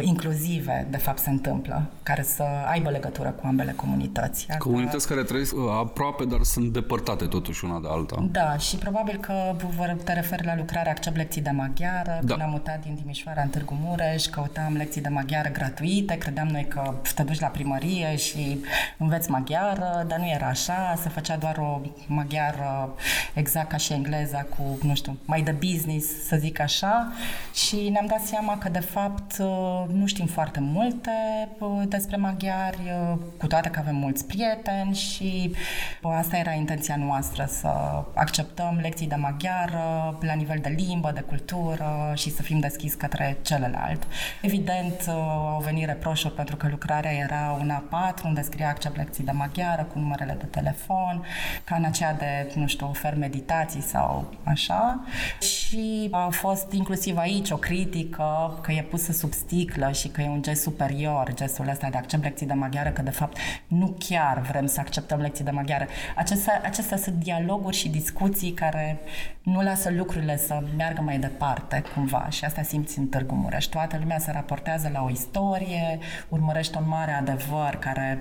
inclusive, 0.00 0.86
de 0.90 0.96
fapt, 0.96 1.18
se 1.18 1.30
întâmplă, 1.30 1.90
care 2.02 2.22
să 2.22 2.44
aibă 2.70 2.90
legătură 2.90 3.28
cu 3.28 3.46
ambele 3.46 3.72
comunități. 3.72 4.46
Asta... 4.48 4.56
Comunități 4.56 5.08
care 5.08 5.22
trăiesc 5.22 5.54
uh, 5.56 5.62
aproape, 5.78 6.24
dar 6.24 6.42
sunt 6.42 6.72
depărtate 6.72 7.24
totuși 7.24 7.64
una 7.64 7.80
de 7.80 7.88
alta. 7.90 8.28
Da, 8.30 8.56
și 8.56 8.76
probabil 8.76 9.16
că 9.16 9.56
te 10.04 10.12
referi 10.12 10.44
la 10.44 10.56
lucrarea 10.56 10.90
Accept 10.90 11.16
Lecții 11.16 11.42
de 11.42 11.50
Maghiară. 11.50 12.18
Da. 12.22 12.34
Când 12.34 12.40
am 12.40 12.50
mutat 12.50 12.82
din 12.82 12.94
Timișoara 12.94 13.42
în 13.42 13.48
Târgu 13.48 13.78
Mureș, 13.82 14.24
căutam 14.24 14.76
lecții 14.76 15.00
de 15.00 15.08
maghiară 15.08 15.48
gratuite, 15.48 16.18
credeam 16.18 16.46
noi 16.46 16.66
că 16.68 16.94
te 17.14 17.22
duci 17.22 17.40
la 17.40 17.46
primărie 17.46 18.16
și 18.16 18.60
înveți 18.96 19.30
maghiară, 19.30 20.04
dar 20.06 20.18
nu 20.18 20.28
era 20.28 20.46
așa, 20.46 20.94
se 21.02 21.08
făcea 21.08 21.36
doar 21.36 21.56
o 21.56 21.80
maghiară 22.06 22.94
exact 23.34 23.68
ca 23.68 23.76
și 23.76 23.92
engleza 23.92 24.46
cu, 24.56 24.78
nu 24.82 24.94
știu, 24.94 25.18
mai 25.24 25.42
de 25.42 25.50
business, 25.50 26.26
să 26.26 26.36
zic 26.36 26.60
așa, 26.60 27.12
și 27.54 27.88
ne-am 27.88 28.06
dat 28.06 28.20
seama 28.20 28.58
că, 28.58 28.68
de 28.68 28.80
fapt, 28.80 29.07
fapt, 29.08 29.38
uh, 29.38 29.94
nu 29.94 30.06
știm 30.06 30.26
foarte 30.26 30.60
multe 30.60 31.10
uh, 31.58 31.82
despre 31.88 32.16
maghiari, 32.16 32.80
uh, 33.12 33.18
cu 33.38 33.46
toate 33.46 33.68
că 33.68 33.78
avem 33.78 33.96
mulți 33.96 34.26
prieteni 34.26 34.94
și 34.94 35.54
asta 36.02 36.36
era 36.36 36.52
intenția 36.52 36.96
noastră, 36.96 37.44
să 37.44 37.68
acceptăm 38.14 38.78
lecții 38.82 39.06
de 39.06 39.14
maghiară 39.14 40.18
la 40.20 40.32
nivel 40.32 40.58
de 40.62 40.74
limbă, 40.76 41.10
de 41.14 41.20
cultură 41.20 42.12
și 42.14 42.30
să 42.30 42.42
fim 42.42 42.58
deschiși 42.58 42.96
către 42.96 43.38
celălalt. 43.42 44.06
Evident, 44.42 45.08
au 45.54 45.60
venit 45.64 45.86
reproșuri 45.86 46.34
pentru 46.34 46.56
că 46.56 46.68
lucrarea 46.70 47.12
era 47.12 47.58
una 47.60 47.84
A4, 47.88 48.24
unde 48.24 48.42
scria 48.42 48.68
accept 48.68 48.96
lecții 48.96 49.24
de 49.24 49.30
maghiară 49.30 49.82
cu 49.82 49.98
numerele 49.98 50.36
de 50.38 50.44
telefon, 50.44 51.24
ca 51.64 51.76
în 51.76 51.84
aceea 51.84 52.14
de, 52.14 52.52
nu 52.54 52.66
știu, 52.66 52.88
ofer 52.88 53.16
meditații 53.16 53.82
sau 53.82 54.32
așa. 54.44 55.04
Și 55.40 56.08
a 56.10 56.28
fost 56.30 56.72
inclusiv 56.72 57.16
aici 57.16 57.50
o 57.50 57.56
critică 57.56 58.58
că 58.62 58.72
e 58.72 58.82
pus 58.82 58.97
pusă 58.98 59.12
sub 59.12 59.32
sticlă 59.32 59.92
și 59.92 60.08
că 60.08 60.20
e 60.20 60.28
un 60.28 60.42
gest 60.42 60.62
superior, 60.62 61.34
gestul 61.34 61.68
ăsta 61.68 61.88
de 61.90 61.96
accept 61.96 62.22
lecții 62.22 62.46
de 62.46 62.52
maghiară, 62.52 62.90
că 62.90 63.02
de 63.02 63.10
fapt 63.10 63.36
nu 63.66 63.96
chiar 63.98 64.40
vrem 64.40 64.66
să 64.66 64.80
acceptăm 64.80 65.20
lecții 65.20 65.44
de 65.44 65.50
maghiară. 65.50 65.86
Acestea, 66.16 66.60
acestea 66.64 66.96
sunt 66.96 67.14
dialoguri 67.14 67.76
și 67.76 67.88
discuții 67.88 68.52
care 68.52 68.98
nu 69.42 69.62
lasă 69.62 69.90
lucrurile 69.90 70.36
să 70.36 70.62
meargă 70.76 71.00
mai 71.00 71.18
departe, 71.18 71.82
cumva, 71.94 72.26
și 72.30 72.44
asta 72.44 72.62
simți 72.62 72.98
în 72.98 73.06
Târgu 73.06 73.34
Mureș. 73.34 73.64
Toată 73.64 73.96
lumea 74.00 74.18
se 74.18 74.30
raportează 74.30 74.90
la 74.92 75.02
o 75.02 75.10
istorie, 75.10 75.98
urmărește 76.28 76.78
un 76.78 76.88
mare 76.88 77.12
adevăr 77.12 77.76
care 77.80 78.18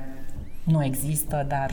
nu 0.63 0.83
există, 0.83 1.45
dar 1.47 1.71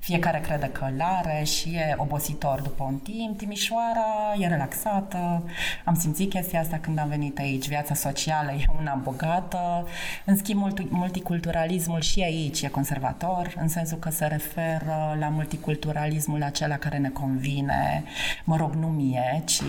fiecare 0.00 0.40
crede 0.40 0.66
că 0.66 0.88
îl 0.92 1.00
are 1.00 1.44
și 1.44 1.68
e 1.68 1.94
obositor 1.96 2.60
după 2.60 2.84
un 2.84 2.98
timp. 2.98 3.38
Timișoara 3.38 4.34
e 4.38 4.46
relaxată. 4.46 5.42
Am 5.84 5.94
simțit 5.94 6.30
chestia 6.30 6.60
asta 6.60 6.78
când 6.80 6.98
am 6.98 7.08
venit 7.08 7.38
aici. 7.38 7.68
Viața 7.68 7.94
socială 7.94 8.52
e 8.52 8.64
una 8.78 8.94
bogată. 8.94 9.86
În 10.24 10.36
schimb, 10.36 10.68
multiculturalismul 10.88 12.00
și 12.00 12.22
aici 12.22 12.62
e 12.62 12.68
conservator, 12.68 13.54
în 13.60 13.68
sensul 13.68 13.98
că 13.98 14.10
se 14.10 14.26
referă 14.26 15.16
la 15.18 15.28
multiculturalismul 15.28 16.42
acela 16.42 16.76
care 16.76 16.98
ne 16.98 17.08
convine, 17.08 18.04
mă 18.44 18.56
rog, 18.56 18.74
nu 18.74 18.86
mie, 18.86 19.42
ci 19.44 19.62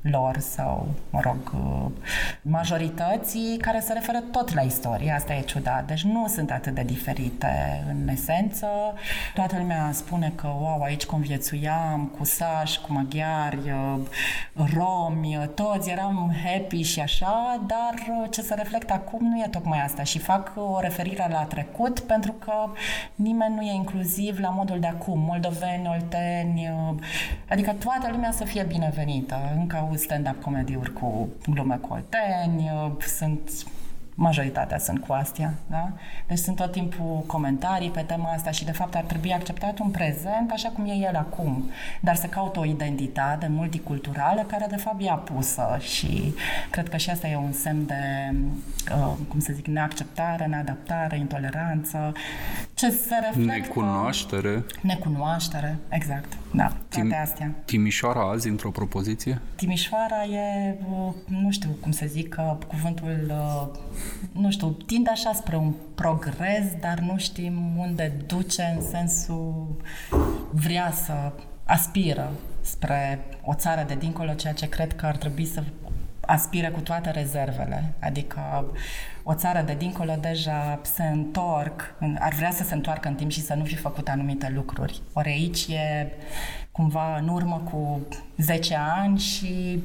lor 0.00 0.38
sau, 0.38 0.88
mă 1.10 1.20
rog, 1.22 1.54
majorității 2.42 3.56
care 3.60 3.80
se 3.80 3.92
referă 3.92 4.18
tot 4.32 4.54
la 4.54 4.60
istorie. 4.60 5.12
Asta 5.12 5.34
e 5.34 5.40
ciudat. 5.40 5.86
Deci 5.86 6.02
nu 6.02 6.28
sunt 6.28 6.50
atât 6.50 6.74
de 6.74 6.82
diferite 6.82 7.84
în 7.88 8.08
esență. 8.08 8.68
Toată 9.34 9.56
lumea 9.66 9.92
spune 9.92 10.32
că, 10.34 10.46
wow, 10.46 10.82
aici 10.82 11.04
conviețuiam 11.04 12.12
cu 12.18 12.24
sași, 12.24 12.80
cu 12.80 12.92
maghiari, 12.92 13.58
uh, 13.70 14.66
romi, 14.74 15.36
uh, 15.36 15.48
toți 15.54 15.90
eram 15.90 16.34
happy 16.44 16.82
și 16.82 17.00
așa, 17.00 17.60
dar 17.66 17.94
uh, 18.08 18.26
ce 18.30 18.42
se 18.42 18.54
reflectă 18.54 18.92
acum 18.92 19.28
nu 19.28 19.42
e 19.42 19.48
tocmai 19.50 19.82
asta 19.82 20.02
și 20.02 20.18
fac 20.18 20.52
o 20.56 20.80
referire 20.80 21.28
la 21.30 21.44
trecut 21.44 22.00
pentru 22.00 22.32
că 22.32 22.52
nimeni 23.14 23.54
nu 23.54 23.62
e 23.62 23.72
inclusiv 23.72 24.38
la 24.38 24.48
modul 24.48 24.80
de 24.80 24.86
acum, 24.86 25.18
moldoveni, 25.18 25.88
olteni, 25.88 26.70
adică 27.48 27.72
toată 27.72 28.08
lumea 28.10 28.30
să 28.30 28.44
fie 28.44 28.62
binevenită. 28.62 29.36
Încă 29.56 29.90
stand-up 29.94 30.42
comedy-uri 30.42 30.92
cu 30.92 31.28
glume 31.46 31.76
cu 31.76 31.92
olteni, 31.92 32.70
sunt 33.06 33.50
majoritatea 34.18 34.78
sunt 34.78 35.06
cu 35.06 35.12
astea, 35.12 35.54
da? 35.66 35.92
Deci 36.26 36.38
sunt 36.38 36.56
tot 36.56 36.72
timpul 36.72 37.24
comentarii 37.26 37.90
pe 37.90 38.00
tema 38.00 38.32
asta 38.32 38.50
și 38.50 38.64
de 38.64 38.72
fapt 38.72 38.94
ar 38.94 39.02
trebui 39.02 39.32
acceptat 39.32 39.78
un 39.78 39.90
prezent 39.90 40.50
așa 40.50 40.68
cum 40.68 40.84
e 40.84 40.92
el 40.92 41.16
acum, 41.16 41.70
dar 42.00 42.14
să 42.14 42.26
caută 42.26 42.58
o 42.58 42.64
identitate 42.64 43.48
multiculturală 43.50 44.44
care 44.46 44.66
de 44.70 44.76
fapt 44.76 45.02
e 45.02 45.10
apusă 45.10 45.78
și 45.80 46.34
cred 46.70 46.88
că 46.88 46.96
și 46.96 47.10
asta 47.10 47.28
e 47.28 47.36
un 47.36 47.52
semn 47.52 47.86
de, 47.86 48.34
uh, 48.94 49.12
cum 49.28 49.40
să 49.40 49.52
zic, 49.52 49.66
neacceptare, 49.66 50.46
neadaptare, 50.46 51.18
intoleranță, 51.18 52.12
ce 52.74 52.90
se 52.90 53.14
reflectă... 53.14 53.52
Necunoaștere. 53.52 54.64
Necunoaștere, 54.80 55.78
exact, 55.88 56.32
da, 56.50 56.72
toate 56.88 57.08
Tim- 57.08 57.22
astea. 57.22 57.54
Timișoara 57.64 58.30
azi, 58.30 58.48
într-o 58.48 58.70
propoziție? 58.70 59.40
Timișoara 59.54 60.24
e, 60.24 60.74
uh, 60.90 61.12
nu 61.26 61.50
știu 61.50 61.70
cum 61.80 61.90
să 61.90 62.06
zic, 62.06 62.36
cuvântul 62.66 63.26
uh, 63.28 63.78
nu 64.32 64.50
știu, 64.50 64.68
tinde 64.68 65.10
așa 65.10 65.32
spre 65.32 65.56
un 65.56 65.72
progres, 65.94 66.64
dar 66.80 66.98
nu 66.98 67.18
știm 67.18 67.76
unde 67.78 68.12
duce 68.26 68.74
în 68.76 68.82
sensul 68.90 69.76
vrea 70.50 70.92
să 71.04 71.32
aspiră 71.64 72.30
spre 72.60 73.26
o 73.42 73.54
țară 73.54 73.84
de 73.86 73.94
dincolo, 73.94 74.32
ceea 74.32 74.52
ce 74.52 74.68
cred 74.68 74.96
că 74.96 75.06
ar 75.06 75.16
trebui 75.16 75.46
să 75.46 75.62
aspire 76.20 76.68
cu 76.68 76.80
toate 76.80 77.10
rezervele. 77.10 77.92
Adică 78.00 78.64
o 79.22 79.34
țară 79.34 79.62
de 79.62 79.74
dincolo 79.74 80.14
deja 80.20 80.80
se 80.82 81.02
întorc, 81.02 81.94
ar 82.18 82.32
vrea 82.32 82.50
să 82.50 82.62
se 82.62 82.74
întoarcă 82.74 83.08
în 83.08 83.14
timp 83.14 83.30
și 83.30 83.42
să 83.42 83.54
nu 83.54 83.64
fi 83.64 83.76
făcut 83.76 84.08
anumite 84.08 84.52
lucruri. 84.54 85.00
Ori 85.12 85.28
aici 85.28 85.66
e 85.66 86.12
cumva 86.76 87.16
în 87.16 87.28
urmă 87.28 87.62
cu 87.70 88.00
10 88.36 88.78
ani 88.96 89.18
și 89.18 89.78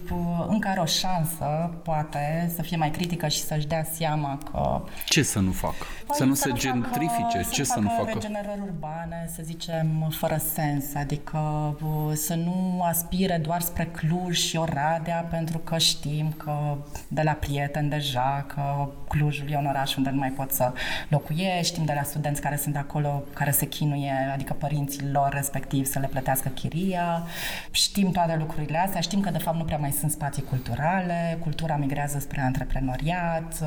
încă 0.48 0.68
are 0.68 0.80
o 0.80 0.86
șansă, 0.86 1.74
poate, 1.84 2.52
să 2.56 2.62
fie 2.62 2.78
mai 2.78 2.92
critică 2.92 3.28
și 3.28 3.42
să-și 3.42 3.68
dea 3.68 3.84
seama 3.84 4.38
că... 4.52 4.82
Ce 5.06 5.24
să 5.24 5.40
nu 5.40 5.52
facă? 5.52 5.86
Păi 6.06 6.16
să 6.16 6.24
nu 6.24 6.34
să 6.34 6.42
se 6.42 6.50
nu 6.50 6.56
gentrifice? 6.56 7.38
Facă, 7.38 7.50
ce 7.52 7.64
să, 7.64 7.72
să 7.74 7.80
nu 7.80 7.90
facă? 7.98 8.12
regenerări 8.14 8.62
urbane, 8.64 9.30
să 9.36 9.42
zicem, 9.44 10.08
fără 10.10 10.42
sens, 10.54 10.96
adică 10.96 11.40
să 12.14 12.36
nu 12.36 12.82
aspire 12.84 13.38
doar 13.38 13.62
spre 13.62 13.86
Cluj 13.86 14.38
și 14.38 14.58
Oradea, 14.58 15.28
pentru 15.30 15.58
că 15.58 15.78
știm 15.78 16.34
că 16.38 16.78
de 17.08 17.22
la 17.22 17.32
prieteni 17.32 17.90
deja 17.90 18.46
că 18.48 18.90
Clujul 19.08 19.50
e 19.50 19.58
un 19.58 19.66
oraș 19.66 19.96
unde 19.96 20.10
nu 20.10 20.18
mai 20.18 20.30
poți 20.30 20.56
să 20.56 20.74
locuiești, 21.08 21.74
știm 21.74 21.86
de 21.86 21.94
la 21.96 22.04
studenți 22.04 22.42
care 22.42 22.56
sunt 22.56 22.78
acolo, 22.78 23.24
care 23.34 23.52
se 23.52 23.68
chinuie, 23.68 24.32
adică 24.34 24.54
părinții 24.54 25.10
lor 25.12 25.34
respectiv 25.34 25.86
să 25.86 26.00
le 26.00 26.08
plătească 26.08 26.50
chiria, 26.82 27.24
știm 27.72 28.12
toate 28.12 28.36
lucrurile 28.40 28.78
astea. 28.78 29.02
Știm 29.02 29.20
că, 29.20 29.30
de 29.30 29.38
fapt, 29.38 29.58
nu 29.58 29.64
prea 29.64 29.78
mai 29.78 29.92
sunt 29.92 30.12
spații 30.12 30.44
culturale, 30.44 31.38
cultura 31.42 31.76
migrează 31.76 32.20
spre 32.20 32.42
antreprenoriat, 32.42 33.64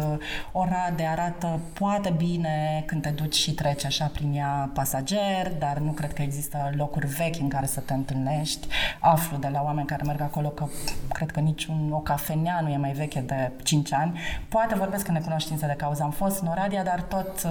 Orade 0.53 1.05
arată 1.05 1.61
poate 1.73 2.11
bine 2.17 2.83
când 2.87 3.03
te 3.03 3.09
duci 3.09 3.35
și 3.35 3.53
treci 3.53 3.85
așa 3.85 4.07
prin 4.07 4.35
ea 4.35 4.71
pasager, 4.75 5.53
dar 5.59 5.79
nu 5.79 5.91
cred 5.91 6.13
că 6.13 6.23
există 6.23 6.71
locuri 6.77 7.07
vechi 7.07 7.41
în 7.41 7.49
care 7.49 7.67
să 7.67 7.81
te 7.81 7.95
întâlnești. 7.95 8.67
Aflu 9.01 9.37
de 9.37 9.49
la 9.49 9.63
oameni 9.63 9.87
care 9.87 10.03
merg 10.07 10.21
acolo 10.21 10.49
că 10.49 10.67
cred 11.09 11.31
că 11.31 11.41
niciun 11.41 11.91
o 11.93 11.99
cafenea 11.99 12.61
nu 12.61 12.69
e 12.69 12.77
mai 12.77 12.93
veche 12.93 13.21
de 13.21 13.51
5 13.63 13.93
ani. 13.93 14.19
Poate 14.49 14.75
vorbesc 14.75 15.09
în 15.09 15.15
necunoștință 15.15 15.67
de 15.67 15.73
cauză. 15.73 16.03
Am 16.03 16.11
fost 16.11 16.41
în 16.41 16.49
Oradea, 16.49 16.85
dar 16.85 17.01
tot 17.03 17.43
uh, 17.45 17.51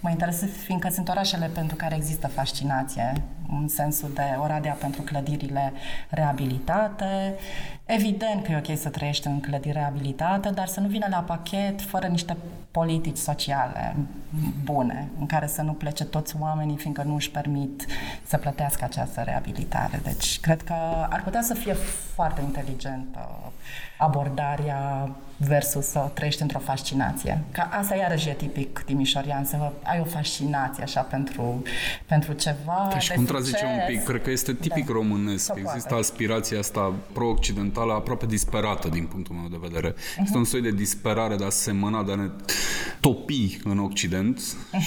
mă 0.00 0.10
interesează 0.10 0.52
fiindcă 0.52 0.88
sunt 0.88 1.08
orașele 1.08 1.46
pentru 1.54 1.76
care 1.76 1.96
există 1.96 2.26
fascinație 2.26 3.12
în 3.50 3.68
sensul 3.68 4.10
de 4.14 4.22
Oradea 4.42 4.72
pentru 4.72 5.02
clădirile 5.02 5.72
reabilitate. 6.08 7.34
Evident 7.84 8.44
că 8.44 8.52
e 8.52 8.56
ok 8.56 8.78
să 8.78 8.88
trăiești 8.88 9.26
în 9.26 9.40
clădiri 9.40 9.72
reabilitate, 9.72 10.50
dar 10.50 10.66
să 10.66 10.80
nu 10.80 10.86
vină 10.86 11.06
la 11.10 11.18
pachet 11.18 11.82
fără 11.82 12.06
niște 12.06 12.36
politici 12.70 13.16
sociale 13.16 13.96
bune, 14.62 15.08
în 15.18 15.26
care 15.26 15.46
să 15.46 15.62
nu 15.62 15.72
plece 15.72 16.04
toți 16.04 16.36
oamenii, 16.38 16.76
fiindcă 16.76 17.02
nu 17.02 17.14
își 17.14 17.30
permit 17.30 17.86
să 18.22 18.36
plătească 18.36 18.84
această 18.84 19.20
reabilitare. 19.20 20.00
Deci, 20.02 20.40
cred 20.40 20.62
că 20.62 20.74
ar 21.08 21.22
putea 21.22 21.42
să 21.42 21.54
fie 21.54 21.72
foarte 22.14 22.40
inteligentă 22.40 23.28
abordarea 23.98 25.08
versus 25.38 25.86
să 25.86 26.10
trăiești 26.14 26.42
într-o 26.42 26.58
fascinație. 26.58 27.44
Ca 27.52 27.68
asta 27.72 27.94
iarăși 27.94 28.28
e 28.28 28.32
tipic 28.32 28.82
timișorian, 28.84 29.44
să 29.44 29.56
ai 29.82 30.00
o 30.00 30.04
fascinație 30.04 30.82
așa 30.82 31.00
pentru, 31.00 31.62
pentru 32.06 32.32
ceva 32.32 32.86
Te-aș 32.90 33.10
contrazice 33.10 33.64
un 33.64 33.94
pic, 33.94 34.04
cred 34.04 34.22
că 34.22 34.30
este 34.30 34.52
tipic 34.54 34.86
da. 34.86 34.92
românesc. 34.92 35.52
Există 35.54 35.94
aspirația 35.94 36.58
asta 36.58 36.94
pro-occidentală 37.12 37.92
aproape 37.92 38.26
disperată 38.26 38.88
din 38.88 39.06
punctul 39.06 39.34
meu 39.34 39.48
de 39.48 39.58
vedere. 39.60 39.92
Uh-huh. 39.92 40.22
Este 40.22 40.36
un 40.36 40.44
soi 40.44 40.60
de 40.60 40.70
disperare 40.70 41.36
de 41.36 41.44
a 41.44 41.50
semăna, 41.50 42.02
de 42.02 42.12
a 42.12 42.14
ne 42.14 42.30
topi 43.00 43.60
în 43.64 43.78
Occident 43.78 44.40
uh-huh. 44.40 44.78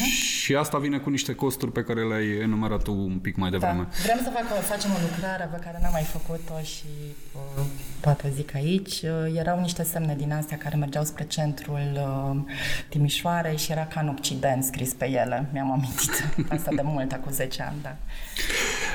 și 0.44 0.56
asta 0.56 0.78
vine 0.78 0.98
cu 0.98 1.10
niște 1.10 1.34
costuri 1.34 1.72
pe 1.72 1.84
care 1.84 2.08
le-ai 2.08 2.42
enumerat 2.42 2.82
tu 2.82 2.94
un 2.94 3.18
pic 3.22 3.36
mai 3.36 3.50
da. 3.50 3.58
devreme. 3.58 3.82
Da. 3.82 3.90
Vrem 4.04 4.20
să 4.24 4.30
fac, 4.30 4.62
facem 4.62 4.92
o 4.92 4.98
lucrare 5.02 5.50
pe 5.52 5.60
care 5.64 5.80
n-am 5.82 5.92
mai 5.92 6.04
făcut-o 6.04 6.62
și 6.64 6.86
uh, 7.58 7.66
poate 8.00 8.32
zic 8.36 8.56
aici. 8.56 9.02
Uh, 9.02 9.38
erau 9.38 9.60
niște 9.60 9.84
semne 9.84 10.16
din 10.16 10.32
astea 10.42 10.58
care 10.58 10.76
mergeau 10.76 11.04
spre 11.04 11.26
centrul 11.26 11.92
uh, 11.94 12.54
Timișoarei 12.90 13.58
și 13.58 13.72
era 13.72 13.86
ca 13.86 14.00
în 14.00 14.08
Occident 14.08 14.64
scris 14.64 14.94
pe 14.94 15.10
ele. 15.10 15.50
Mi-am 15.54 15.72
amintit 15.72 16.34
asta 16.56 16.72
de 16.76 16.82
mult, 16.84 17.12
acum 17.12 17.32
10 17.32 17.62
ani, 17.62 17.78
da. 17.82 17.96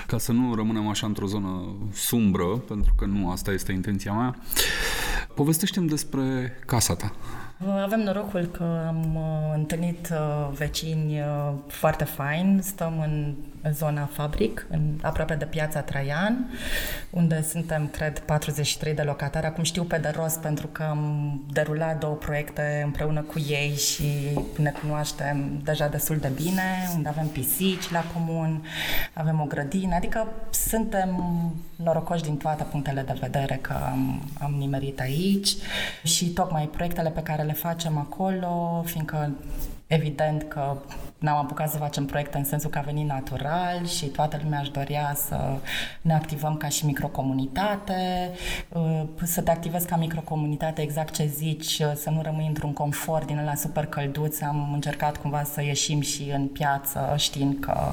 Ca 0.07 0.19
să 0.19 0.33
nu 0.33 0.55
rămânem 0.55 0.89
așa 0.89 1.07
într-o 1.07 1.27
zonă 1.27 1.77
sumbră, 1.93 2.45
pentru 2.45 2.95
că 2.99 3.05
nu 3.05 3.31
asta 3.31 3.53
este 3.53 3.73
intenția 3.73 4.13
mea, 4.13 4.37
povestește-mi 5.35 5.89
despre 5.89 6.57
casa 6.67 6.95
ta. 6.95 7.13
Avem 7.65 8.01
norocul 8.01 8.45
că 8.45 8.85
am 8.87 9.15
uh, 9.15 9.55
întâlnit 9.55 10.09
uh, 10.13 10.49
vecini 10.57 11.21
uh, 11.21 11.53
foarte 11.67 12.05
faini. 12.05 12.63
Stăm 12.63 13.01
în 13.01 13.35
zona 13.73 14.09
Fabric, 14.13 14.67
în, 14.71 14.81
aproape 15.03 15.35
de 15.35 15.45
piața 15.45 15.81
Traian, 15.81 16.51
unde 17.11 17.43
suntem, 17.49 17.87
cred, 17.87 18.19
43 18.19 18.95
de 18.95 19.03
locatari. 19.03 19.47
Acum 19.47 19.65
știu 19.65 19.83
pe 19.83 19.99
de 19.99 20.13
rost 20.17 20.41
pentru 20.41 20.67
că 20.67 20.83
am 20.83 21.43
derulat 21.53 21.99
două 21.99 22.15
proiecte 22.15 22.83
împreună 22.85 23.21
cu 23.21 23.39
ei 23.39 23.77
și 23.77 24.39
ne 24.57 24.73
cunoaștem 24.81 25.61
deja 25.65 25.89
destul 25.89 26.17
de 26.17 26.31
bine, 26.35 26.91
unde 26.95 27.09
avem 27.09 27.27
pisici 27.27 27.91
la 27.91 28.05
comun, 28.15 28.65
avem 29.13 29.41
o 29.41 29.45
grădină, 29.45 29.95
adică 29.95 30.29
suntem 30.51 31.23
norocoși 31.77 32.23
din 32.23 32.37
toate 32.37 32.63
punctele 32.63 33.03
de 33.03 33.17
vedere 33.21 33.59
că 33.61 33.73
am, 33.73 34.23
am 34.41 34.55
nimerit 34.59 35.01
aici 35.01 35.55
și 36.03 36.29
tocmai 36.29 36.67
proiectele 36.67 37.11
pe 37.11 37.23
care 37.23 37.43
le 37.47 37.53
facem 37.53 37.99
acolo, 37.99 38.83
fiindcă 38.85 39.31
Evident 39.87 40.43
că 40.49 40.77
n-am 41.19 41.37
apucat 41.37 41.71
să 41.71 41.77
facem 41.77 42.05
proiecte 42.05 42.39
în 42.39 42.45
sensul 42.45 42.71
că 42.71 42.79
a 42.79 42.81
venit 42.81 43.07
natural 43.07 43.87
și 43.87 44.07
toată 44.07 44.41
lumea 44.43 44.61
își 44.61 44.71
dorea 44.71 45.13
să 45.15 45.59
ne 46.01 46.15
activăm 46.15 46.57
ca 46.57 46.69
și 46.69 46.87
microcomunitate, 46.87 48.31
uh, 48.69 49.03
să 49.23 49.41
te 49.41 49.51
activezi 49.51 49.87
ca 49.87 49.97
microcomunitate, 49.97 50.83
exact 50.83 51.15
ce 51.15 51.27
zici, 51.27 51.79
uh, 51.79 51.93
să 51.95 52.11
nu 52.11 52.23
rămâi 52.23 52.47
într-un 52.47 52.73
confort 52.73 53.27
din 53.27 53.39
ăla 53.39 53.55
super 53.55 53.87
călduț. 53.87 54.41
Am 54.41 54.71
încercat 54.73 55.17
cumva 55.17 55.43
să 55.43 55.63
ieșim 55.63 56.01
și 56.01 56.31
în 56.35 56.47
piață, 56.47 57.15
știind 57.17 57.57
că 57.61 57.93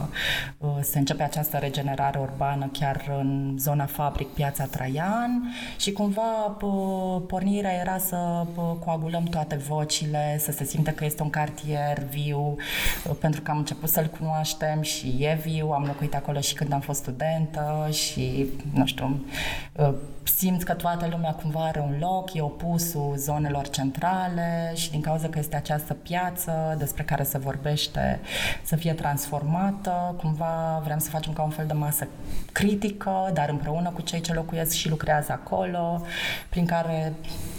uh, 0.57 0.69
se 0.81 0.99
începe 0.99 1.23
această 1.23 1.57
regenerare 1.57 2.19
urbană 2.19 2.69
chiar 2.71 3.05
în 3.19 3.55
zona 3.59 3.86
fabric, 3.86 4.27
piața 4.27 4.65
Traian 4.65 5.53
și 5.77 5.91
cumva 5.91 6.57
pornirea 7.27 7.73
era 7.73 7.97
să 7.97 8.45
coagulăm 8.86 9.23
toate 9.23 9.55
vocile, 9.55 10.38
să 10.39 10.51
se 10.51 10.63
simte 10.63 10.91
că 10.91 11.05
este 11.05 11.21
un 11.23 11.29
cartier 11.29 12.07
super 12.09 12.57
viu, 13.13 13.21
pentru 13.21 13.41
că 13.41 13.52
am 13.52 13.58
început 13.58 13.89
să-l 13.89 14.06
cunoaștem 14.19 14.82
și 14.82 15.15
e 15.19 15.39
viu, 15.43 15.71
am 15.71 15.84
locuit 15.84 16.15
acolo 16.15 16.39
și 16.39 16.54
când 16.54 16.73
am 16.73 16.80
fost 16.80 16.99
studentă 16.99 17.88
și, 17.91 18.45
nu 18.73 18.86
știu, 18.86 19.26
simți 20.23 20.65
că 20.65 20.73
toată 20.73 21.08
lumea 21.12 21.32
cumva 21.32 21.63
are 21.65 21.80
un 21.80 21.95
loc, 21.99 22.34
e 22.34 22.41
opusul 22.41 23.13
zonelor 23.17 23.69
centrale 23.69 24.71
și 24.76 24.91
din 24.91 25.02
cauza 25.02 25.28
că 25.28 25.39
este 25.39 25.56
această 25.56 25.93
piață 25.93 26.76
despre 26.78 27.04
care 27.04 27.23
se 27.23 27.38
vorbește 27.38 28.19
să 28.63 28.76
fie 28.76 28.93
transformată, 28.93 30.15
cumva 30.17 30.82
vrem 30.84 30.97
să 30.97 31.10
facem 31.10 31.34
ca 31.34 31.41
un 31.41 31.49
fel 31.49 31.65
de 31.67 31.73
masă 31.73 32.08
critică, 32.52 33.32
dar 33.34 33.49
împreună 33.49 33.89
cu 33.89 34.02
cei 34.02 34.21
ce 34.21 34.34
locuiesc 34.34 34.71
și 34.71 34.89
lucrează 34.89 35.32
acolo, 35.32 36.02
prin 36.49 36.65
care 36.65 37.13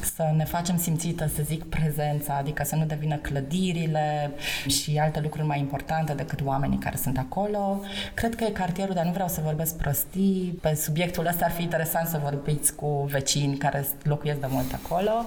să 0.05 0.33
ne 0.37 0.45
facem 0.45 0.79
simțită, 0.79 1.27
să 1.35 1.43
zic, 1.43 1.64
prezența, 1.64 2.37
adică 2.37 2.64
să 2.64 2.77
nu 2.77 2.85
devină 2.85 3.17
clădirile 3.17 4.31
și 4.67 4.99
alte 4.99 5.21
lucruri 5.21 5.47
mai 5.47 5.59
importante 5.59 6.12
decât 6.12 6.40
oamenii 6.45 6.79
care 6.79 6.97
sunt 6.97 7.19
acolo. 7.19 7.81
Cred 8.14 8.35
că 8.35 8.45
e 8.45 8.51
cartierul, 8.51 8.95
dar 8.95 9.05
nu 9.05 9.12
vreau 9.12 9.29
să 9.29 9.40
vorbesc 9.45 9.77
prostii. 9.77 10.59
Pe 10.61 10.75
subiectul 10.75 11.27
ăsta 11.27 11.45
ar 11.45 11.51
fi 11.51 11.62
interesant 11.62 12.09
să 12.09 12.21
vorbiți 12.23 12.75
cu 12.75 13.07
vecini 13.11 13.57
care 13.57 13.87
locuiesc 14.03 14.40
de 14.40 14.47
mult 14.51 14.73
acolo. 14.73 15.25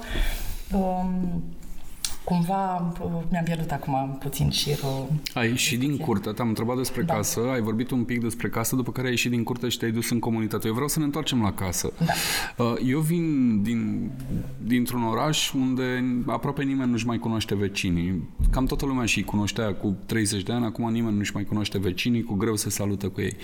Um, 0.73 1.43
cumva 2.27 2.93
mi-am 3.31 3.43
pierdut 3.43 3.71
acum 3.71 4.17
puțin 4.19 4.49
șirul. 4.49 5.07
Ai 5.33 5.49
ieșit 5.49 5.79
din 5.79 5.97
curte, 5.97 6.31
te-am 6.31 6.47
întrebat 6.47 6.77
despre 6.77 7.01
da. 7.01 7.13
casă, 7.13 7.39
ai 7.51 7.61
vorbit 7.61 7.91
un 7.91 8.03
pic 8.03 8.21
despre 8.21 8.49
casă, 8.49 8.75
după 8.75 8.91
care 8.91 9.05
ai 9.05 9.11
ieșit 9.11 9.31
din 9.31 9.43
curte 9.43 9.69
și 9.69 9.77
te-ai 9.77 9.91
dus 9.91 10.09
în 10.09 10.19
comunitate. 10.19 10.67
Eu 10.67 10.73
vreau 10.73 10.87
să 10.87 10.99
ne 10.99 11.05
întoarcem 11.05 11.41
la 11.41 11.53
casă. 11.53 11.93
Da. 12.05 12.13
Uh, 12.63 12.73
eu 12.85 12.99
vin 12.99 13.61
din, 13.61 14.11
dintr-un 14.57 15.03
oraș 15.03 15.53
unde 15.53 16.03
aproape 16.25 16.63
nimeni 16.63 16.91
nu-și 16.91 17.05
mai 17.05 17.17
cunoaște 17.17 17.55
vecinii. 17.55 18.29
Cam 18.51 18.65
toată 18.65 18.85
lumea 18.85 19.05
și 19.05 19.23
cunoștea 19.23 19.73
cu 19.73 19.97
30 20.05 20.43
de 20.43 20.51
ani, 20.51 20.65
acum 20.65 20.91
nimeni 20.91 21.17
nu-și 21.17 21.31
mai 21.33 21.43
cunoaște 21.43 21.77
vecinii, 21.77 22.23
cu 22.23 22.33
greu 22.33 22.55
se 22.55 22.69
salută 22.69 23.07
cu 23.07 23.21
ei. 23.21 23.35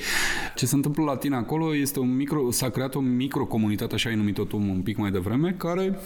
Ce 0.55 0.65
se 0.65 0.75
întâmplă 0.75 1.03
la 1.03 1.15
tine 1.15 1.35
acolo 1.35 1.75
este 1.75 1.99
un 1.99 2.15
micro, 2.15 2.51
s-a 2.51 2.69
creat 2.69 2.95
o 2.95 2.99
microcomunitate, 2.99 3.93
așa 3.93 4.09
ai 4.09 4.15
numit-o 4.15 4.43
tu 4.43 4.57
un 4.57 4.81
pic 4.83 4.97
mai 4.97 5.11
devreme, 5.11 5.55
care 5.57 5.99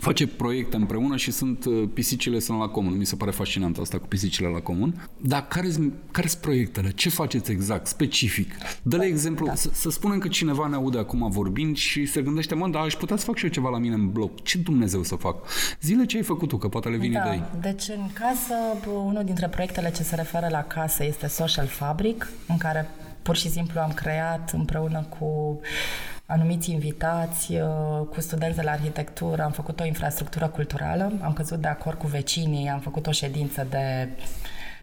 face 0.00 0.26
proiecte 0.26 0.76
împreună 0.76 1.16
și 1.16 1.30
sunt 1.30 1.64
uh, 1.64 1.88
pisicile 1.92 2.38
sunt 2.38 2.58
la 2.58 2.68
comun. 2.68 2.96
Mi 2.96 3.06
se 3.06 3.16
pare 3.16 3.30
fascinant 3.30 3.78
asta 3.78 3.98
cu 3.98 4.06
pisicile 4.06 4.48
la 4.48 4.58
comun. 4.58 5.08
Dar 5.20 5.46
care 5.46 5.70
sunt 5.70 5.92
proiectele? 6.40 6.90
Ce 6.90 7.08
faceți 7.08 7.50
exact, 7.50 7.86
specific? 7.86 8.54
Dă-le 8.82 9.04
exemplu, 9.04 9.46
da. 9.46 9.54
să, 9.54 9.70
să 9.72 9.90
spunem 9.90 10.18
că 10.18 10.28
cineva 10.28 10.66
ne 10.66 10.74
aude 10.74 10.98
acum 10.98 11.30
vorbind 11.30 11.76
și 11.76 12.06
se 12.06 12.22
gândește, 12.22 12.54
mă, 12.54 12.68
dar 12.68 12.82
aș 12.82 12.94
putea 12.94 13.16
să 13.16 13.24
fac 13.24 13.36
și 13.36 13.44
eu 13.44 13.50
ceva 13.50 13.68
la 13.68 13.78
mine 13.78 13.94
în 13.94 14.10
bloc. 14.10 14.42
Ce 14.42 14.58
Dumnezeu 14.58 15.02
să 15.02 15.14
fac? 15.14 15.36
Zile 15.80 16.04
ce 16.04 16.16
ai 16.16 16.22
făcut 16.22 16.48
tu, 16.48 16.56
că 16.56 16.68
poate 16.68 16.88
le 16.88 16.96
vine 16.96 17.20
da. 17.24 17.32
idei. 17.32 17.44
Deci 17.60 17.88
în 17.88 18.10
casă, 18.12 18.54
unul 19.04 19.24
dintre 19.24 19.48
proiectele 19.48 19.90
ce 19.90 20.02
se 20.02 20.14
referă 20.14 20.48
la 20.50 20.62
casă 20.62 21.04
este 21.04 21.26
Social 21.26 21.66
Fabric, 21.66 22.28
în 22.48 22.56
care 22.56 22.90
pur 23.22 23.36
și 23.36 23.50
simplu 23.50 23.80
am 23.80 23.92
creat 23.92 24.50
împreună 24.52 25.06
cu 25.18 25.60
anumiți 26.34 26.70
invitați 26.70 27.52
uh, 27.52 28.06
cu 28.10 28.20
studenți 28.20 28.56
de 28.56 28.62
la 28.62 28.70
arhitectură, 28.70 29.42
am 29.42 29.50
făcut 29.50 29.80
o 29.80 29.84
infrastructură 29.84 30.48
culturală, 30.48 31.12
am 31.22 31.32
căzut 31.32 31.60
de 31.60 31.68
acord 31.68 31.98
cu 31.98 32.06
vecinii, 32.06 32.68
am 32.68 32.80
făcut 32.80 33.06
o 33.06 33.10
ședință 33.10 33.66
de 33.70 34.08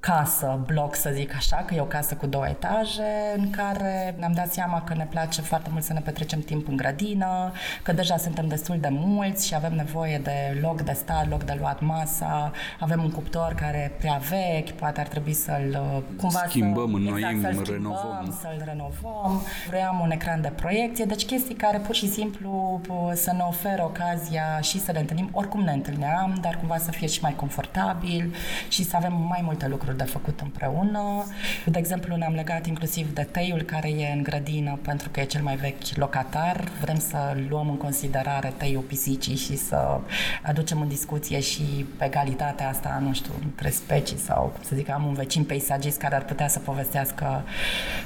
casă, 0.01 0.59
bloc 0.65 0.95
să 0.95 1.09
zic 1.13 1.35
așa, 1.35 1.55
că 1.55 1.73
e 1.73 1.79
o 1.81 1.83
casă 1.85 2.15
cu 2.15 2.25
două 2.25 2.47
etaje, 2.47 3.33
în 3.37 3.49
care 3.49 4.15
ne-am 4.17 4.31
dat 4.31 4.53
seama 4.53 4.81
că 4.81 4.93
ne 4.93 5.07
place 5.09 5.41
foarte 5.41 5.69
mult 5.71 5.83
să 5.83 5.93
ne 5.93 5.99
petrecem 5.99 6.39
timp 6.39 6.67
în 6.67 6.75
grădină, 6.75 7.51
că 7.83 7.91
deja 7.91 8.17
suntem 8.17 8.47
destul 8.47 8.77
de 8.79 8.87
mulți 8.91 9.47
și 9.47 9.55
avem 9.55 9.73
nevoie 9.73 10.17
de 10.23 10.57
loc 10.61 10.81
de 10.81 10.91
stat, 10.91 11.29
loc 11.29 11.43
de 11.43 11.55
luat 11.59 11.81
masa, 11.81 12.51
avem 12.79 13.03
un 13.03 13.11
cuptor 13.11 13.53
care 13.53 13.77
e 13.77 13.97
prea 13.99 14.21
vechi, 14.29 14.69
poate 14.69 14.99
ar 14.99 15.07
trebui 15.07 15.33
să-l 15.33 15.81
cumva 16.17 16.43
schimbăm, 16.47 16.89
să, 16.89 16.95
înnoim, 16.97 17.25
exact, 17.25 17.55
să-l 17.55 17.73
renovăm. 17.73 18.37
Să-l 18.41 18.61
renovăm. 18.65 19.41
Vreau 19.67 19.99
un 20.01 20.11
ecran 20.11 20.41
de 20.41 20.51
proiecție, 20.55 21.05
deci 21.05 21.25
chestii 21.25 21.55
care 21.55 21.77
pur 21.77 21.95
și 21.95 22.09
simplu 22.09 22.81
să 23.13 23.31
ne 23.33 23.43
oferă 23.47 23.83
ocazia 23.83 24.59
și 24.61 24.79
să 24.79 24.91
ne 24.91 24.99
întâlnim, 24.99 25.29
oricum 25.31 25.61
ne 25.61 25.71
întâlneam, 25.71 26.37
dar 26.41 26.57
cumva 26.57 26.77
să 26.77 26.91
fie 26.91 27.07
și 27.07 27.21
mai 27.21 27.35
confortabil 27.35 28.33
și 28.67 28.83
să 28.83 28.95
avem 28.95 29.13
mai 29.13 29.39
multe 29.43 29.67
lucruri 29.67 29.89
lucruri 29.91 29.97
de 29.97 30.17
făcut 30.17 30.39
împreună. 30.39 31.25
De 31.65 31.79
exemplu, 31.79 32.15
ne-am 32.15 32.33
legat 32.33 32.65
inclusiv 32.65 33.13
de 33.13 33.27
teiul 33.31 33.61
care 33.61 33.89
e 33.89 34.13
în 34.13 34.23
grădină 34.23 34.79
pentru 34.81 35.09
că 35.09 35.19
e 35.19 35.25
cel 35.25 35.41
mai 35.41 35.55
vechi 35.55 35.95
locatar. 35.95 36.67
Vrem 36.81 36.99
să 36.99 37.17
luăm 37.49 37.69
în 37.69 37.77
considerare 37.77 38.53
teiul 38.57 38.81
pisicii 38.81 39.35
și 39.35 39.57
să 39.57 39.99
aducem 40.41 40.81
în 40.81 40.87
discuție 40.87 41.39
și 41.39 41.85
egalitatea 41.99 42.69
asta, 42.69 43.01
nu 43.05 43.13
știu, 43.13 43.33
între 43.43 43.69
specii 43.69 44.17
sau, 44.17 44.53
să 44.61 44.75
zic, 44.75 44.89
am 44.89 45.05
un 45.05 45.13
vecin 45.13 45.43
peisagist 45.43 45.97
care 45.97 46.15
ar 46.15 46.23
putea 46.23 46.47
să 46.47 46.59
povestească 46.59 47.43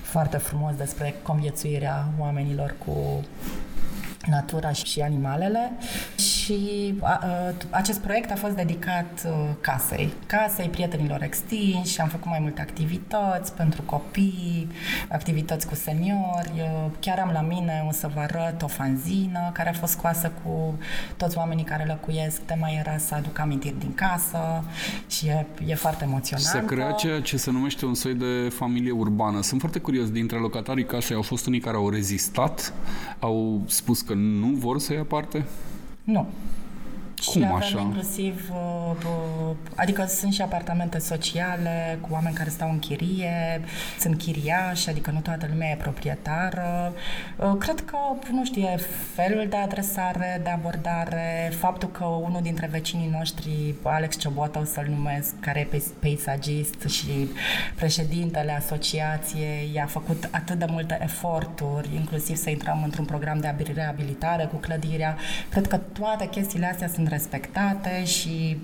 foarte 0.01 0.37
frumos 0.37 0.75
despre 0.75 1.15
conviețuirea 1.23 2.07
oamenilor 2.19 2.75
cu 2.85 3.23
natura 4.25 4.71
și 4.71 5.01
animalele 5.01 5.71
și 6.45 6.93
a, 7.01 7.07
a, 7.09 7.53
acest 7.69 7.99
proiect 7.99 8.31
a 8.31 8.35
fost 8.35 8.55
dedicat 8.55 9.25
a, 9.25 9.29
uh, 9.29 9.49
casei, 9.61 10.13
casei 10.25 10.69
prietenilor 10.69 11.23
extinși, 11.23 12.01
am 12.01 12.07
făcut 12.07 12.25
mai 12.25 12.39
multe 12.41 12.61
activități 12.61 13.53
pentru 13.53 13.81
copii, 13.81 14.67
activități 15.09 15.67
cu 15.67 15.75
seniori, 15.75 16.51
uh, 16.55 16.91
chiar 16.99 17.19
am 17.19 17.29
la 17.33 17.41
mine, 17.41 17.85
o 17.87 17.91
să 17.91 18.09
vă 18.13 18.19
arăt, 18.19 18.61
o 18.61 18.67
fanzină 18.67 19.49
care 19.53 19.69
a 19.69 19.73
fost 19.73 19.91
scoasă 19.91 20.31
cu 20.43 20.77
toți 21.17 21.37
oamenii 21.37 21.63
care 21.63 21.85
locuiesc, 21.87 22.41
tema 22.41 22.67
era 22.79 22.97
să 22.97 23.15
aduc 23.15 23.39
amintiri 23.39 23.79
din 23.79 23.93
casă 23.95 24.63
și 25.07 25.27
e, 25.27 25.45
e 25.67 25.75
foarte 25.75 26.03
emoționant. 26.03 26.47
Să 26.47 26.59
crea 26.59 26.91
ceea 26.91 27.21
ce 27.21 27.37
se 27.37 27.51
numește 27.51 27.85
un 27.85 27.93
soi 27.93 28.13
de 28.13 28.49
familie 28.49 28.91
urbană. 28.91 29.41
Sunt 29.41 29.59
foarte 29.59 29.79
curios, 29.79 30.11
dintre 30.11 30.37
locatarii 30.37 30.85
casei 30.85 31.15
au 31.15 31.21
fost 31.21 31.45
unii 31.45 31.59
care 31.59 31.75
au 31.75 31.89
rezistat, 31.89 32.73
au 33.19 33.61
spus 33.67 34.01
că 34.01 34.13
nu 34.13 34.47
vor 34.47 34.79
să 34.79 34.93
ia 34.93 35.03
parte? 35.03 35.45
Nu. 36.05 36.27
Cum 37.25 37.41
și 37.41 37.47
avem 37.47 37.55
așa? 37.55 37.79
inclusiv, 37.79 38.51
uh, 38.51 39.55
adică 39.75 40.05
sunt 40.05 40.33
și 40.33 40.41
apartamente 40.41 40.99
sociale 40.99 41.97
cu 42.01 42.09
oameni 42.11 42.35
care 42.35 42.49
stau 42.49 42.69
în 42.69 42.79
chirie, 42.79 43.61
sunt 43.99 44.17
chiriași, 44.17 44.89
adică 44.89 45.11
nu 45.11 45.19
toată 45.19 45.47
lumea 45.49 45.69
e 45.69 45.75
proprietară. 45.75 46.93
Uh, 47.35 47.53
cred 47.59 47.79
că, 47.79 47.97
nu 48.31 48.45
știu, 48.45 48.61
e 48.61 48.79
felul 49.13 49.47
de 49.49 49.55
adresare, 49.55 50.39
de 50.43 50.49
abordare, 50.49 51.51
faptul 51.57 51.89
că 51.89 52.03
unul 52.03 52.41
dintre 52.41 52.67
vecinii 52.71 53.09
noștri, 53.17 53.75
Alex 53.83 54.17
Ciobotă, 54.17 54.59
o 54.59 54.63
să-l 54.63 54.87
numesc, 54.89 55.39
care 55.39 55.59
e 55.71 55.81
peisagist 55.99 56.81
și 56.87 57.29
președintele 57.75 58.51
asociației, 58.51 59.79
a 59.83 59.85
făcut 59.85 60.29
atât 60.31 60.59
de 60.59 60.65
multe 60.69 60.99
eforturi, 61.01 61.89
inclusiv 61.95 62.35
să 62.35 62.49
intrăm 62.49 62.81
într-un 62.83 63.05
program 63.05 63.39
de 63.39 63.55
reabilitare 63.73 64.45
cu 64.45 64.55
clădirea. 64.55 65.17
Cred 65.49 65.67
că 65.67 65.77
toate 65.77 66.27
chestiile 66.27 66.65
astea 66.65 66.87
sunt 66.87 67.04
respectate 67.05 68.03
și, 68.03 68.57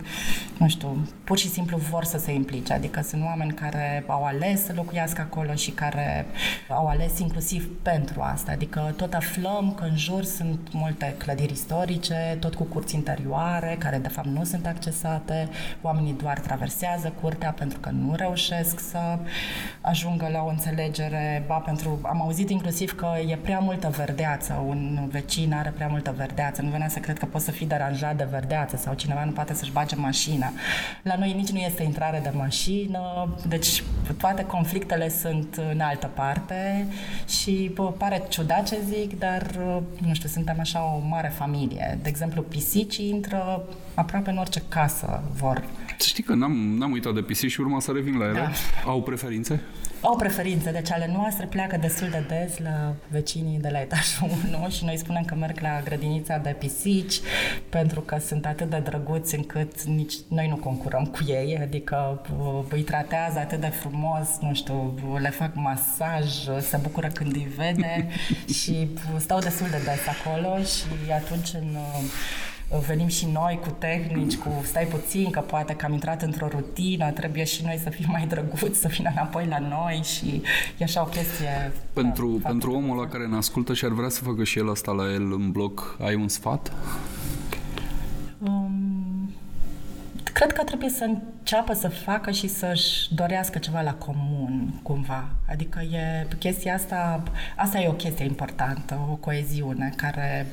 nu 0.57 0.67
știu, 0.67 1.07
pur 1.23 1.37
și 1.37 1.49
simplu 1.49 1.77
vor 1.77 2.03
să 2.03 2.17
se 2.17 2.33
implice. 2.33 2.73
Adică 2.73 3.01
sunt 3.01 3.23
oameni 3.23 3.53
care 3.53 4.03
au 4.07 4.23
ales 4.23 4.65
să 4.65 4.73
locuiască 4.75 5.21
acolo 5.21 5.53
și 5.53 5.71
care 5.71 6.25
au 6.69 6.87
ales 6.87 7.19
inclusiv 7.19 7.69
pentru 7.81 8.21
asta. 8.21 8.51
Adică 8.51 8.93
tot 8.97 9.13
aflăm 9.13 9.73
că 9.77 9.83
în 9.83 9.97
jur 9.97 10.23
sunt 10.23 10.59
multe 10.71 11.15
clădiri 11.17 11.51
istorice, 11.51 12.37
tot 12.39 12.55
cu 12.55 12.63
curți 12.63 12.95
interioare, 12.95 13.75
care 13.79 13.97
de 13.97 14.07
fapt 14.07 14.27
nu 14.27 14.43
sunt 14.43 14.65
accesate. 14.65 15.49
Oamenii 15.81 16.15
doar 16.21 16.39
traversează 16.39 17.13
curtea 17.21 17.51
pentru 17.51 17.79
că 17.79 17.89
nu 17.89 18.15
reușesc 18.15 18.79
să 18.79 19.17
ajungă 19.81 20.29
la 20.31 20.41
o 20.43 20.47
înțelegere. 20.47 21.43
Ba, 21.47 21.55
pentru, 21.55 21.99
am 22.03 22.21
auzit 22.21 22.49
inclusiv 22.49 22.95
că 22.95 23.07
e 23.27 23.35
prea 23.35 23.59
multă 23.59 23.89
verdeață, 23.89 24.63
un 24.67 25.07
vecin 25.11 25.53
are 25.53 25.69
prea 25.69 25.87
multă 25.87 26.13
verdeață. 26.17 26.61
Nu 26.61 26.69
venea 26.69 26.89
să 26.89 26.99
cred 26.99 27.19
că 27.19 27.25
poți 27.25 27.45
să 27.45 27.51
fii 27.51 27.65
deranjat 27.65 28.17
de 28.17 28.27
verdeață 28.31 28.77
sau 28.77 28.93
cineva 28.93 29.25
nu 29.25 29.31
poate 29.31 29.53
să-și 29.53 29.71
bage 29.71 29.95
mașina. 29.95 30.51
La 31.03 31.15
noi 31.17 31.33
nici 31.33 31.49
nu 31.49 31.59
este 31.59 31.83
intrare 31.83 32.19
de 32.23 32.31
mașină, 32.35 33.29
deci 33.47 33.83
toate 34.17 34.43
conflictele 34.43 35.09
sunt 35.09 35.59
în 35.71 35.79
altă 35.79 36.07
parte 36.13 36.87
și 37.27 37.71
bă, 37.73 37.83
pare 37.83 38.23
ciudat 38.29 38.67
ce 38.67 38.77
zic, 38.89 39.19
dar 39.19 39.51
nu 39.97 40.13
știu, 40.13 40.29
suntem 40.29 40.55
așa 40.59 40.83
o 40.83 41.07
mare 41.07 41.27
familie. 41.27 41.99
De 42.01 42.09
exemplu, 42.09 42.41
pisicii 42.41 43.09
intră 43.09 43.63
aproape 43.93 44.29
în 44.29 44.37
orice 44.37 44.61
casă 44.67 45.23
vor. 45.33 45.63
Să 45.97 46.07
știi 46.07 46.23
că 46.23 46.33
n-am, 46.33 46.51
n-am 46.77 46.91
uitat 46.91 47.13
de 47.13 47.21
pisici 47.21 47.51
și 47.51 47.59
urma 47.59 47.79
să 47.79 47.91
revin 47.91 48.17
la 48.17 48.25
ele. 48.25 48.39
Da. 48.39 48.51
Au 48.85 49.01
preferințe? 49.01 49.61
Au 50.03 50.15
preferințe, 50.15 50.71
deci 50.71 50.91
ale 50.91 51.11
noastre 51.13 51.45
pleacă 51.45 51.77
destul 51.77 52.09
de 52.09 52.23
des 52.27 52.57
la 52.57 52.95
vecinii 53.07 53.59
de 53.59 53.69
la 53.69 53.79
etajul 53.79 54.29
1 54.57 54.69
și 54.69 54.85
noi 54.85 54.97
spunem 54.97 55.23
că 55.23 55.35
merg 55.35 55.59
la 55.59 55.81
grădinița 55.83 56.37
de 56.37 56.55
pisici 56.59 57.19
pentru 57.69 58.01
că 58.01 58.17
sunt 58.25 58.45
atât 58.45 58.69
de 58.69 58.79
drăguți 58.79 59.35
încât 59.35 59.83
nici 59.83 60.13
noi 60.27 60.47
nu 60.47 60.55
concurăm 60.55 61.05
cu 61.05 61.19
ei, 61.27 61.57
adică 61.61 62.21
uh, 62.39 62.63
îi 62.69 62.81
tratează 62.81 63.39
atât 63.39 63.59
de 63.59 63.67
frumos, 63.67 64.27
nu 64.39 64.53
știu, 64.53 64.95
le 65.19 65.29
fac 65.29 65.51
masaj, 65.53 66.25
se 66.59 66.77
bucură 66.81 67.07
când 67.07 67.35
îi 67.35 67.47
vede 67.55 68.07
și 68.59 68.89
stau 69.17 69.39
destul 69.39 69.67
de 69.69 69.81
des 69.83 70.07
acolo 70.07 70.57
și 70.57 71.11
atunci 71.11 71.53
în 71.53 71.75
uh, 71.75 72.03
venim 72.79 73.07
și 73.07 73.27
noi 73.31 73.59
cu 73.61 73.69
tehnici, 73.77 74.35
cu 74.35 74.49
stai 74.63 74.85
puțin, 74.85 75.29
că 75.29 75.39
poate 75.39 75.73
că 75.73 75.85
am 75.85 75.93
intrat 75.93 76.21
într-o 76.21 76.47
rutină, 76.47 77.11
trebuie 77.11 77.43
și 77.43 77.63
noi 77.63 77.79
să 77.83 77.89
fim 77.89 78.05
mai 78.09 78.27
drăguți, 78.27 78.79
să 78.79 78.87
vină 78.87 79.09
înapoi 79.11 79.45
la 79.45 79.59
noi 79.59 80.01
și 80.03 80.41
e 80.77 80.83
așa 80.83 81.01
o 81.01 81.05
chestie... 81.05 81.71
Pentru, 81.93 82.39
da, 82.41 82.49
pentru 82.49 82.71
omul 82.71 82.97
la 82.97 83.07
care 83.07 83.25
ne 83.27 83.35
ascultă 83.35 83.73
și 83.73 83.85
ar 83.85 83.91
vrea 83.91 84.09
să 84.09 84.23
facă 84.23 84.43
și 84.43 84.59
el 84.59 84.69
asta 84.69 84.91
la 84.91 85.11
el 85.13 85.33
în 85.33 85.51
bloc, 85.51 85.97
ai 86.01 86.15
un 86.15 86.27
sfat? 86.27 86.73
Um, 88.37 89.33
cred 90.33 90.53
că 90.53 90.63
trebuie 90.63 90.89
să 90.89 91.03
înceapă 91.03 91.73
să 91.73 91.87
facă 91.87 92.31
și 92.31 92.47
să-și 92.47 93.13
dorească 93.13 93.57
ceva 93.57 93.81
la 93.81 93.93
comun, 93.93 94.79
cumva. 94.83 95.29
Adică 95.49 95.79
e 95.79 96.27
chestia 96.39 96.73
asta, 96.73 97.23
asta 97.55 97.79
e 97.79 97.87
o 97.87 97.93
chestie 97.93 98.25
importantă, 98.25 98.99
o 99.11 99.15
coeziune 99.15 99.93
care 99.95 100.47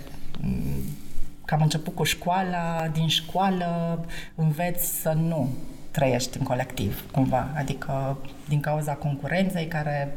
că 1.49 1.55
am 1.55 1.63
început 1.63 1.95
cu 1.95 2.03
școala, 2.03 2.89
din 2.93 3.09
școală 3.09 4.05
înveți 4.35 5.01
să 5.01 5.13
nu 5.13 5.49
trăiești 5.91 6.39
în 6.39 6.45
colectiv, 6.45 7.05
cumva. 7.13 7.49
Adică 7.57 8.19
din 8.49 8.61
cauza 8.61 8.93
concurenței 8.93 9.67
care 9.67 10.17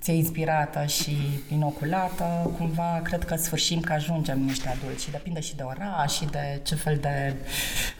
ți-e 0.00 0.14
inspirată 0.14 0.84
și 0.84 1.16
inoculată, 1.52 2.50
cumva 2.58 3.00
cred 3.02 3.24
că 3.24 3.36
sfârșim 3.36 3.80
că 3.80 3.92
ajungem 3.92 4.40
niște 4.40 4.68
adulți 4.68 5.04
și 5.04 5.10
depinde 5.10 5.40
și 5.40 5.56
de 5.56 5.62
oraș 5.62 6.12
și 6.12 6.24
de 6.24 6.60
ce 6.62 6.74
fel 6.74 6.98
de, 7.00 7.34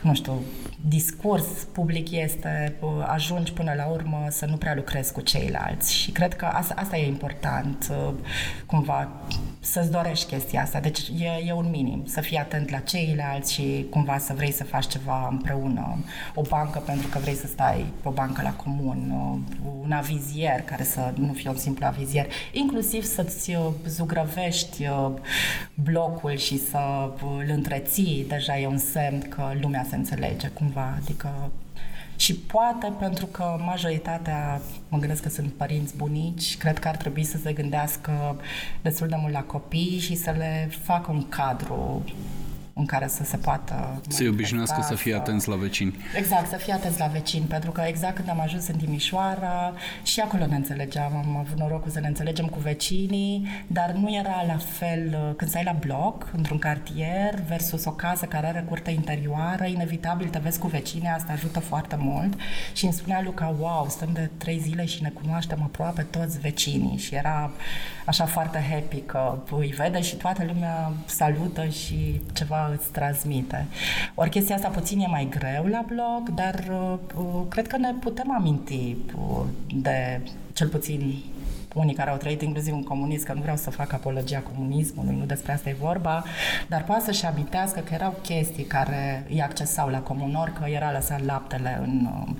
nu 0.00 0.14
știu, 0.14 0.42
discurs 0.88 1.46
public 1.72 2.10
este, 2.10 2.76
ajungi 3.06 3.52
până 3.52 3.72
la 3.76 3.86
urmă 3.86 4.26
să 4.30 4.46
nu 4.46 4.56
prea 4.56 4.74
lucrezi 4.74 5.12
cu 5.12 5.20
ceilalți 5.20 5.94
și 5.94 6.10
cred 6.10 6.34
că 6.34 6.44
asta, 6.44 6.74
asta 6.76 6.96
e 6.96 7.06
important, 7.06 7.92
cumva 8.66 9.10
să-ți 9.60 9.90
dorești 9.90 10.26
chestia 10.26 10.62
asta, 10.62 10.80
deci 10.80 10.98
e, 11.18 11.46
e 11.46 11.52
un 11.52 11.70
minim, 11.70 12.02
să 12.06 12.20
fii 12.20 12.36
atent 12.36 12.70
la 12.70 12.78
ceilalți 12.78 13.52
și 13.52 13.86
cumva 13.90 14.18
să 14.18 14.32
vrei 14.36 14.52
să 14.52 14.64
faci 14.64 14.86
ceva 14.86 15.28
împreună, 15.30 15.98
o 16.34 16.42
bancă 16.42 16.78
pentru 16.78 17.08
că 17.08 17.18
vrei 17.18 17.34
să 17.34 17.46
stai 17.46 17.86
pe 18.02 18.08
o 18.08 18.10
bancă 18.10 18.42
la 18.42 18.52
comun, 18.52 19.12
un 19.82 19.92
avizier 19.92 20.60
care 20.60 20.84
să 20.84 21.12
nu 21.14 21.32
fie 21.32 21.50
un 21.50 21.56
simplu 21.56 21.86
avizier, 21.86 22.26
inclusiv 22.52 23.04
să-ți 23.04 23.50
uh, 23.54 23.66
zugrăvești 23.86 24.86
uh, 24.86 25.10
blocul 25.74 26.36
și 26.36 26.58
să 26.58 27.12
uh, 27.12 27.30
îl 27.38 27.50
întreții, 27.50 28.24
deja 28.28 28.58
e 28.58 28.66
un 28.66 28.78
semn 28.78 29.20
că 29.28 29.52
lumea 29.60 29.86
se 29.88 29.96
înțelege 29.96 30.48
cumva, 30.48 30.98
adică 31.02 31.50
și 32.16 32.34
poate 32.34 32.92
pentru 32.98 33.26
că 33.26 33.60
majoritatea, 33.64 34.60
mă 34.88 34.98
gândesc 34.98 35.22
că 35.22 35.28
sunt 35.28 35.52
părinți 35.52 35.96
bunici, 35.96 36.56
cred 36.56 36.78
că 36.78 36.88
ar 36.88 36.96
trebui 36.96 37.24
să 37.24 37.38
se 37.38 37.52
gândească 37.52 38.36
destul 38.82 39.08
de 39.08 39.16
mult 39.18 39.32
la 39.32 39.42
copii 39.42 39.98
și 39.98 40.14
să 40.14 40.30
le 40.30 40.70
facă 40.82 41.10
un 41.10 41.28
cadru 41.28 42.04
în 42.78 42.86
care 42.86 43.08
să 43.08 43.24
se 43.24 43.36
poată... 43.36 44.00
Să-i 44.08 44.28
obișnuiască 44.28 44.80
să 44.82 44.94
fie 44.94 45.14
atenți 45.14 45.48
la 45.48 45.56
vecini. 45.56 45.96
Exact, 46.16 46.48
să 46.48 46.56
fie 46.56 46.72
atenți 46.72 46.98
la 46.98 47.06
vecini, 47.06 47.44
pentru 47.44 47.70
că 47.70 47.82
exact 47.86 48.14
când 48.14 48.28
am 48.28 48.40
ajuns 48.40 48.66
în 48.66 48.76
Timișoara, 48.76 49.72
și 50.02 50.20
acolo 50.20 50.46
ne 50.46 50.56
înțelegeam, 50.56 51.16
am 51.16 51.36
avut 51.36 51.58
norocul 51.58 51.90
să 51.90 52.00
ne 52.00 52.06
înțelegem 52.06 52.46
cu 52.46 52.58
vecinii, 52.58 53.46
dar 53.66 53.90
nu 53.90 54.14
era 54.14 54.44
la 54.46 54.56
fel 54.56 55.34
când 55.36 55.50
stai 55.50 55.64
la 55.64 55.76
bloc, 55.80 56.30
într-un 56.36 56.58
cartier, 56.58 57.34
versus 57.48 57.84
o 57.84 57.90
casă 57.90 58.26
care 58.26 58.46
are 58.46 58.64
curte 58.68 58.90
interioară, 58.90 59.64
inevitabil 59.64 60.28
te 60.28 60.38
vezi 60.38 60.58
cu 60.58 60.66
vecinii, 60.66 61.08
asta 61.08 61.32
ajută 61.32 61.60
foarte 61.60 61.96
mult 61.98 62.34
și 62.72 62.84
îmi 62.84 62.92
spunea 62.92 63.22
Luca, 63.24 63.54
wow, 63.58 63.86
stăm 63.88 64.08
de 64.12 64.30
trei 64.36 64.58
zile 64.58 64.84
și 64.84 65.02
ne 65.02 65.08
cunoaștem 65.08 65.62
aproape 65.62 66.02
toți 66.02 66.38
vecinii 66.38 66.98
și 66.98 67.14
era 67.14 67.50
așa 68.04 68.24
foarte 68.24 68.66
happy 68.70 69.00
că 69.00 69.38
îi 69.50 69.74
vede 69.76 70.00
și 70.00 70.16
toată 70.16 70.44
lumea 70.46 70.92
salută 71.06 71.66
și 71.66 72.20
ceva 72.32 72.65
îți 72.72 72.90
transmite. 72.90 73.66
Ori 74.14 74.30
chestia 74.30 74.54
asta 74.54 74.68
puțin 74.68 75.00
e 75.00 75.06
mai 75.06 75.28
greu 75.30 75.66
la 75.66 75.84
blog, 75.86 76.34
dar 76.34 76.64
uh, 77.16 77.42
cred 77.48 77.66
că 77.66 77.76
ne 77.76 77.92
putem 78.00 78.32
aminti 78.32 78.96
uh, 79.18 79.44
de 79.74 80.20
cel 80.52 80.68
puțin 80.68 81.22
unii 81.76 81.94
care 81.94 82.10
au 82.10 82.16
trăit 82.16 82.42
inclusiv 82.42 82.74
în 82.74 82.82
comunism, 82.82 83.24
că 83.24 83.32
nu 83.32 83.40
vreau 83.40 83.56
să 83.56 83.70
fac 83.70 83.92
apologia 83.92 84.38
comunismului, 84.38 85.16
nu 85.18 85.24
despre 85.24 85.52
asta 85.52 85.68
e 85.68 85.76
vorba, 85.80 86.24
dar 86.68 86.84
poate 86.84 87.04
să-și 87.04 87.24
amintească 87.24 87.80
că 87.80 87.94
erau 87.94 88.18
chestii 88.22 88.64
care 88.64 89.26
îi 89.30 89.42
accesau 89.42 89.88
la 89.88 89.98
comunor, 89.98 90.48
că 90.48 90.68
era 90.68 90.92
lăsat 90.92 91.24
laptele 91.24 91.80
în 91.82 92.08
um, 92.12 92.36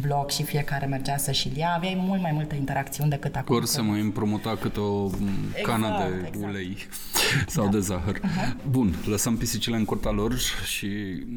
bloc 0.00 0.30
și 0.30 0.42
fiecare 0.42 0.86
mergea 0.86 1.16
să-și 1.16 1.50
ia, 1.56 1.72
aveai 1.76 2.02
mult 2.06 2.20
mai 2.20 2.32
multe 2.32 2.54
interacțiuni 2.54 3.10
decât 3.10 3.36
acum. 3.36 3.56
Ori 3.56 3.66
să 3.66 3.82
mă 3.82 3.94
împrumuta 3.94 4.56
cât 4.60 4.76
o 4.76 5.04
exact, 5.04 5.62
cană 5.62 5.98
de 5.98 6.26
exact. 6.26 6.50
ulei 6.50 6.76
sau 7.54 7.64
da. 7.64 7.70
de 7.70 7.78
zahăr. 7.78 8.18
Uh-huh. 8.18 8.70
Bun, 8.70 8.94
lăsăm 9.04 9.36
pisicile 9.36 9.76
în 9.76 9.84
curtea 9.84 10.10
lor 10.10 10.38
și 10.64 10.88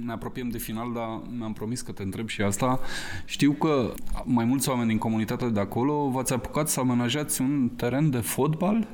ne 0.06 0.12
apropiem 0.12 0.50
de 0.50 0.58
final, 0.58 0.94
dar 0.94 1.22
mi-am 1.38 1.54
promis 1.54 1.82
că 1.82 1.92
te 1.92 2.04
întreb 2.04 2.28
și 2.28 2.42
asta. 2.42 2.80
Știu 3.26 3.52
că 3.52 3.94
mai 4.24 4.46
mulți 4.46 4.70
oameni 4.70 4.88
din 4.88 4.98
comunitatea 4.98 5.48
de 5.48 5.60
acolo 5.60 6.10
v-ați 6.10 6.34
apucat 6.34 6.70
să 6.70 6.80
amenajați 6.80 7.42
un 7.43 7.69
teren 7.75 8.10
de 8.10 8.17
fotbal? 8.19 8.88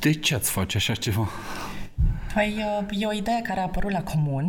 De 0.00 0.12
ce 0.12 0.34
ați 0.34 0.50
face 0.50 0.76
așa 0.76 0.94
ceva? 0.94 1.28
Păi 2.34 2.64
e 2.90 3.06
o 3.06 3.12
idee 3.12 3.40
care 3.42 3.60
a 3.60 3.62
apărut 3.62 3.90
la 3.90 4.02
comun 4.02 4.46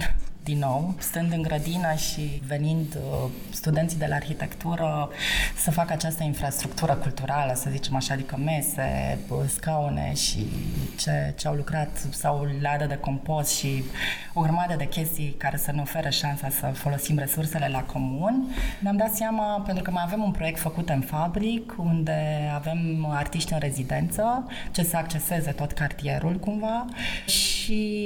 din 0.49 0.59
nou, 0.59 0.93
stând 0.97 1.31
în 1.31 1.41
grădină 1.41 1.93
și 1.93 2.41
venind 2.47 2.95
uh, 2.95 3.29
studenții 3.49 3.97
de 3.97 4.05
la 4.05 4.15
arhitectură 4.15 5.09
să 5.55 5.71
facă 5.71 5.93
această 5.93 6.23
infrastructură 6.23 6.93
culturală, 6.93 7.53
să 7.55 7.69
zicem 7.69 7.95
așa, 7.95 8.13
adică 8.13 8.37
mese, 8.37 9.19
uh, 9.27 9.37
scaune 9.47 10.13
și 10.13 10.47
ce, 10.97 11.33
ce 11.37 11.47
au 11.47 11.53
lucrat 11.53 11.89
sau 12.09 12.47
ladă 12.61 12.85
de 12.85 12.97
compost 12.97 13.57
și 13.57 13.83
o 14.33 14.41
grămadă 14.41 14.75
de 14.77 14.87
chestii 14.87 15.35
care 15.37 15.57
să 15.57 15.71
ne 15.71 15.81
ofere 15.81 16.09
șansa 16.09 16.49
să 16.49 16.65
folosim 16.65 17.17
resursele 17.17 17.67
la 17.67 17.83
comun. 17.83 18.55
Ne-am 18.79 18.97
dat 18.97 19.13
seama, 19.15 19.63
pentru 19.65 19.83
că 19.83 19.91
mai 19.91 20.03
avem 20.05 20.23
un 20.23 20.31
proiect 20.31 20.59
făcut 20.59 20.89
în 20.89 21.01
fabric, 21.01 21.73
unde 21.77 22.49
avem 22.53 23.07
artiști 23.09 23.53
în 23.53 23.59
rezidență, 23.59 24.47
ce 24.71 24.83
să 24.83 24.97
acceseze 24.97 25.51
tot 25.51 25.71
cartierul 25.71 26.35
cumva 26.35 26.85
și 27.25 27.58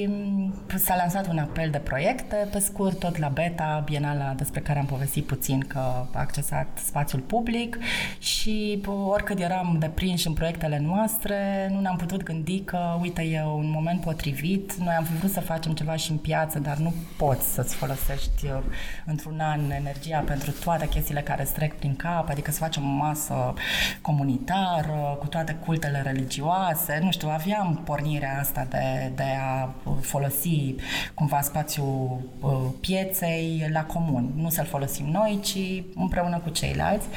mm, 0.08 0.54
s-a 0.76 0.96
lansat 0.96 1.28
un 1.28 1.38
apel 1.38 1.70
de 1.70 1.78
proiecte, 1.78 2.48
pe 2.52 2.60
scurt, 2.60 3.00
tot 3.00 3.18
la 3.18 3.28
Beta, 3.28 3.82
Bienala 3.86 4.34
despre 4.34 4.60
care 4.60 4.80
am 4.80 4.86
povestit 4.86 5.26
puțin 5.26 5.60
că 5.60 5.78
a 5.78 6.08
accesat 6.12 6.68
spațiul 6.86 7.22
public. 7.22 7.78
Și 8.20 8.82
oricât 9.08 9.40
eram 9.40 9.76
deprinși 9.80 10.28
în 10.28 10.34
proiectele 10.34 10.80
noastre, 10.80 11.70
nu 11.74 11.80
ne-am 11.80 11.96
putut 11.96 12.24
gândi 12.24 12.60
că, 12.60 12.98
uite, 13.02 13.22
e 13.22 13.44
un 13.44 13.70
moment 13.74 14.02
potrivit, 14.02 14.74
noi 14.74 14.94
am 14.94 15.04
fi 15.04 15.16
vrut 15.16 15.32
să 15.32 15.40
facem 15.40 15.74
ceva 15.74 15.96
și 15.96 16.12
în 16.12 16.18
piață, 16.18 16.60
dar 16.60 16.78
nu 16.78 16.94
poți 17.18 17.54
să-ți 17.54 17.76
folosești 17.76 18.46
uh, 18.46 18.58
într-un 19.06 19.40
an 19.40 19.72
energia 19.72 20.20
pentru 20.20 20.52
toate 20.64 20.88
chestiile 20.88 21.22
care 21.22 21.42
îți 21.42 21.54
trec 21.54 21.74
prin 21.74 21.96
cap, 21.96 22.30
adică 22.30 22.52
să 22.52 22.58
facem 22.58 22.84
o 22.84 22.94
masă 23.06 23.54
comunitară, 24.02 25.18
cu 25.20 25.28
toate 25.28 25.54
cultele 25.66 26.02
religioase, 26.02 27.00
nu 27.04 27.12
știu, 27.12 27.30
aveam 27.30 27.82
pornirea 27.86 28.40
asta 28.40 28.68
de, 28.70 29.12
de 29.16 29.38
a 29.42 29.53
folosi 30.02 30.76
cumva 31.14 31.42
spațiul 31.42 32.20
uh, 32.40 32.52
pieței 32.80 33.70
la 33.72 33.84
comun, 33.84 34.32
nu 34.36 34.50
să-l 34.50 34.66
folosim 34.66 35.06
noi, 35.06 35.40
ci 35.44 35.84
împreună 35.96 36.38
cu 36.38 36.50
ceilalți. 36.50 37.08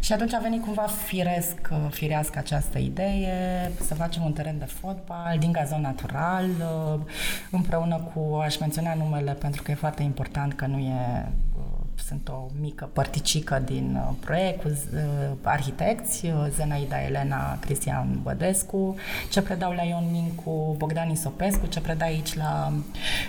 Și 0.00 0.12
atunci 0.12 0.34
a 0.34 0.38
venit 0.38 0.62
cumva 0.62 0.86
firesc, 1.06 1.56
uh, 1.70 1.78
firească 1.90 2.38
această 2.38 2.78
idee 2.78 3.72
să 3.80 3.94
facem 3.94 4.24
un 4.24 4.32
teren 4.32 4.58
de 4.58 4.64
fotbal 4.64 5.36
din 5.38 5.52
gazon 5.52 5.80
natural, 5.80 6.44
uh, 6.44 7.00
împreună 7.50 8.10
cu, 8.14 8.34
aș 8.34 8.58
menționa 8.58 8.94
numele 8.94 9.32
pentru 9.32 9.62
că 9.62 9.70
e 9.70 9.74
foarte 9.74 10.02
important 10.02 10.52
că 10.52 10.66
nu 10.66 10.78
e 10.78 11.28
sunt 12.06 12.28
o 12.28 12.46
mică 12.60 12.88
părticică 12.92 13.62
din 13.64 13.98
uh, 14.08 14.14
proiect 14.20 14.62
cu 14.62 14.68
uh, 14.68 15.00
arhitecți, 15.42 16.26
uh, 16.26 16.46
Zenaida 16.54 17.02
Elena 17.02 17.58
Cristian 17.58 18.18
Bădescu, 18.22 18.94
ce 19.30 19.42
predau 19.42 19.72
la 19.72 19.82
Ion 19.82 20.08
Mincu, 20.10 20.74
Bogdan 20.78 21.10
Isopescu, 21.10 21.66
ce 21.66 21.80
predă 21.80 22.04
aici 22.04 22.34
la 22.34 22.72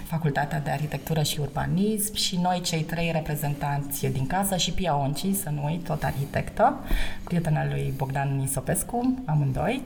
Facultatea 0.03 0.59
de 0.59 0.69
Arhitectură 0.69 1.21
și 1.23 1.39
Urbanism 1.39 2.15
și 2.15 2.37
noi 2.37 2.61
cei 2.61 2.83
trei 2.83 3.11
reprezentanți 3.11 4.07
din 4.07 4.27
casă 4.27 4.57
și 4.57 4.71
Pia 4.71 4.97
Onci, 4.97 5.35
să 5.43 5.49
nu 5.49 5.65
uit, 5.65 5.83
tot 5.83 6.03
arhitectă, 6.03 6.79
prietena 7.23 7.65
lui 7.65 7.93
Bogdan 7.97 8.41
Isopescu, 8.43 9.23
amândoi. 9.25 9.83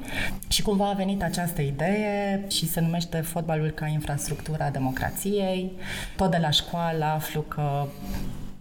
Și 0.48 0.62
cumva 0.62 0.90
a 0.90 0.94
venit 0.94 1.24
această 1.24 1.62
idee 1.62 2.46
și 2.50 2.68
se 2.70 2.80
numește 2.82 3.22
fotbalul 3.22 3.70
ca 3.70 3.88
infrastructura 3.88 4.70
democrației. 4.70 5.72
Tot 6.16 6.32
de 6.32 6.38
la 6.38 6.50
școală 6.50 7.06
aflu 7.06 7.42
că 7.42 7.86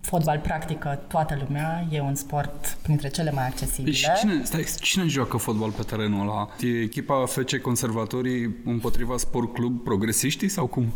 fotbal 0.04 0.38
practică 0.38 1.00
toată 1.08 1.38
lumea, 1.46 1.86
e 1.90 2.00
un 2.00 2.14
sport 2.14 2.78
printre 2.82 3.08
cele 3.08 3.30
mai 3.30 3.46
accesibile. 3.46 3.94
Și 3.94 4.08
cine, 4.18 4.44
stai, 4.44 4.66
cine 4.80 5.06
joacă 5.06 5.36
fotbal 5.36 5.70
pe 5.70 5.82
terenul 5.82 6.28
ăla? 6.28 6.48
E 6.60 6.80
echipa 6.80 7.24
FC 7.26 7.56
Conservatorii 7.56 8.56
împotriva 8.64 9.16
Sport 9.16 9.52
Club 9.52 9.82
Progresiștii 9.82 10.48
sau 10.48 10.66
cum? 10.66 10.92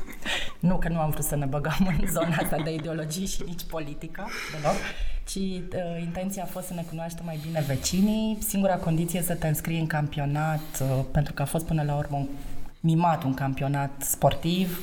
nu, 0.68 0.78
că 0.78 0.88
nu 0.88 0.98
am 0.98 1.10
vrut 1.10 1.24
să 1.24 1.36
ne 1.36 1.46
băgăm 1.46 1.96
în 2.00 2.06
zona 2.10 2.36
asta 2.42 2.56
de 2.64 2.74
ideologie 2.74 3.26
și 3.26 3.42
nici 3.46 3.62
politică, 3.62 4.28
deloc 4.52 4.76
ci 5.24 5.36
uh, 5.36 6.00
intenția 6.00 6.42
a 6.42 6.46
fost 6.46 6.66
să 6.66 6.74
ne 6.74 6.84
cunoaștem 6.88 7.24
mai 7.24 7.38
bine 7.46 7.64
vecinii. 7.66 8.38
Singura 8.40 8.74
condiție 8.76 9.22
să 9.22 9.34
te 9.34 9.46
înscrii 9.46 9.78
în 9.78 9.86
campionat, 9.86 10.60
uh, 10.80 11.04
pentru 11.10 11.32
că 11.32 11.42
a 11.42 11.44
fost 11.44 11.66
până 11.66 11.82
la 11.82 11.94
urmă 11.94 12.16
un 12.16 12.26
mimat 12.84 13.24
un 13.24 13.34
campionat 13.34 13.90
sportiv. 13.98 14.78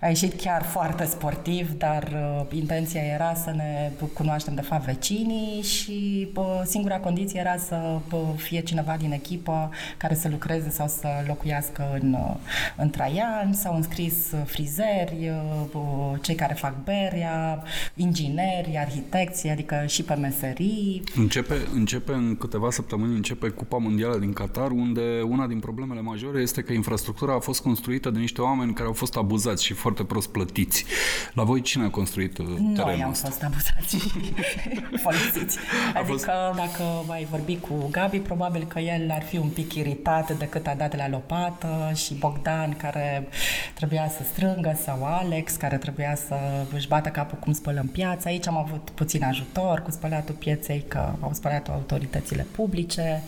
A 0.00 0.08
ieșit 0.08 0.40
chiar 0.40 0.62
foarte 0.62 1.04
sportiv, 1.04 1.70
dar 1.70 2.02
uh, 2.12 2.58
intenția 2.58 3.00
era 3.00 3.34
să 3.34 3.50
ne 3.56 3.90
cunoaștem 4.12 4.54
de 4.54 4.60
fapt 4.60 4.84
vecinii 4.84 5.62
și 5.62 6.28
uh, 6.34 6.60
singura 6.64 6.98
condiție 6.98 7.40
era 7.40 7.56
să 7.56 7.98
uh, 8.12 8.20
fie 8.36 8.60
cineva 8.60 8.96
din 8.98 9.12
echipă 9.12 9.70
care 9.96 10.14
să 10.14 10.28
lucreze 10.28 10.70
sau 10.70 10.88
să 10.88 11.08
locuiască 11.26 11.98
în, 12.00 12.12
uh, 12.12 12.34
în 12.76 12.90
Traian, 12.90 13.52
s-au 13.52 13.76
înscris 13.76 14.14
frizeri, 14.44 15.30
uh, 15.72 16.18
cei 16.20 16.34
care 16.34 16.54
fac 16.54 16.74
berea, 16.84 17.62
ingineri, 17.94 18.78
arhitecți, 18.78 19.48
adică 19.48 19.84
și 19.86 20.02
pe 20.02 20.14
meserii. 20.14 21.02
Începe, 21.16 21.54
începe 21.74 22.12
în 22.12 22.36
câteva 22.36 22.70
săptămâni, 22.70 23.14
începe 23.14 23.48
Cupa 23.48 23.76
Mondială 23.76 24.18
din 24.18 24.32
Qatar, 24.32 24.70
unde 24.70 25.20
una 25.28 25.46
din 25.46 25.58
problemele 25.58 26.00
majore 26.00 26.40
este 26.40 26.62
că 26.62 26.72
infrastructura 26.72 27.27
infrastructura 27.28 27.34
a 27.36 27.40
fost 27.40 27.60
construită 27.62 28.10
de 28.10 28.18
niște 28.18 28.40
oameni 28.42 28.72
care 28.74 28.86
au 28.86 28.92
fost 28.92 29.16
abuzați 29.16 29.64
și 29.64 29.72
foarte 29.72 30.04
prost 30.04 30.28
plătiți. 30.28 30.84
La 31.34 31.42
voi 31.44 31.60
cine 31.60 31.84
a 31.84 31.90
construit 31.90 32.32
terenul 32.34 32.58
Noi 32.60 33.02
am 33.02 33.10
ăsta? 33.10 33.28
fost 33.28 33.42
abuzați 33.42 33.96
și 33.96 34.32
folosiți. 35.04 35.58
A 35.94 35.98
Adică 35.98 36.12
fost- 36.12 36.24
dacă 36.56 36.82
mai 37.06 37.26
vorbi 37.30 37.56
cu 37.56 37.88
Gabi, 37.90 38.18
probabil 38.18 38.64
că 38.66 38.78
el 38.78 39.10
ar 39.10 39.22
fi 39.22 39.36
un 39.38 39.48
pic 39.48 39.74
iritat 39.74 40.38
de 40.38 40.44
cât 40.48 40.66
a 40.66 40.74
dat 40.76 40.96
la 40.96 41.08
lopată 41.08 41.92
și 41.94 42.14
Bogdan 42.14 42.76
care 42.76 43.28
trebuia 43.74 44.08
să 44.08 44.22
strângă 44.32 44.78
sau 44.84 45.04
Alex 45.04 45.54
care 45.56 45.76
trebuia 45.76 46.14
să 46.26 46.34
își 46.74 46.88
bată 46.88 47.08
capul 47.08 47.38
cum 47.38 47.52
spălăm 47.52 47.86
piața. 47.86 48.28
Aici 48.30 48.46
am 48.48 48.56
avut 48.56 48.90
puțin 48.94 49.24
ajutor 49.24 49.80
cu 49.80 49.90
spălatul 49.90 50.34
pieței, 50.34 50.84
că 50.88 51.12
au 51.20 51.30
spălat 51.32 51.68
autoritățile 51.68 52.46
publice. 52.50 53.22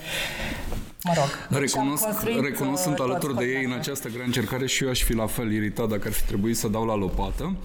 Mă 1.03 1.13
rog. 1.15 1.59
deci 1.59 1.75
am 1.75 1.83
Recunosc, 1.83 2.03
construit, 2.03 2.41
recunosc, 2.43 2.83
sunt 2.83 2.99
uh, 2.99 3.05
alături 3.05 3.33
de 3.33 3.39
toți 3.43 3.53
ei 3.53 3.63
în 3.63 3.63
copii. 3.63 3.79
această 3.79 4.09
grea 4.09 4.25
încercare 4.25 4.65
și 4.67 4.83
eu 4.83 4.89
aș 4.89 5.03
fi 5.03 5.13
la 5.13 5.25
fel 5.25 5.51
iritat 5.51 5.89
dacă 5.89 6.07
ar 6.07 6.13
fi 6.13 6.23
trebuit 6.25 6.57
să 6.57 6.67
dau 6.67 6.85
la 6.85 6.95
lopată. 6.95 7.55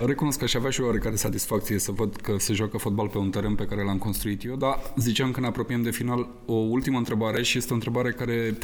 Recunosc 0.00 0.38
că 0.38 0.44
aș 0.44 0.54
avea 0.54 0.70
și 0.70 0.80
o 0.80 0.84
oarecare 0.84 1.16
satisfacție 1.16 1.78
să 1.78 1.92
văd 1.92 2.16
că 2.16 2.34
se 2.38 2.52
joacă 2.52 2.78
fotbal 2.78 3.08
pe 3.08 3.18
un 3.18 3.30
teren 3.30 3.54
pe 3.54 3.64
care 3.64 3.82
l-am 3.82 3.98
construit 3.98 4.44
eu, 4.44 4.56
dar 4.56 4.92
ziceam 4.96 5.30
că 5.30 5.40
ne 5.40 5.46
apropiem 5.46 5.82
de 5.82 5.90
final 5.90 6.28
o 6.44 6.54
ultimă 6.54 6.98
întrebare 6.98 7.42
și 7.42 7.58
este 7.58 7.70
o 7.70 7.74
întrebare 7.74 8.10
care, 8.10 8.58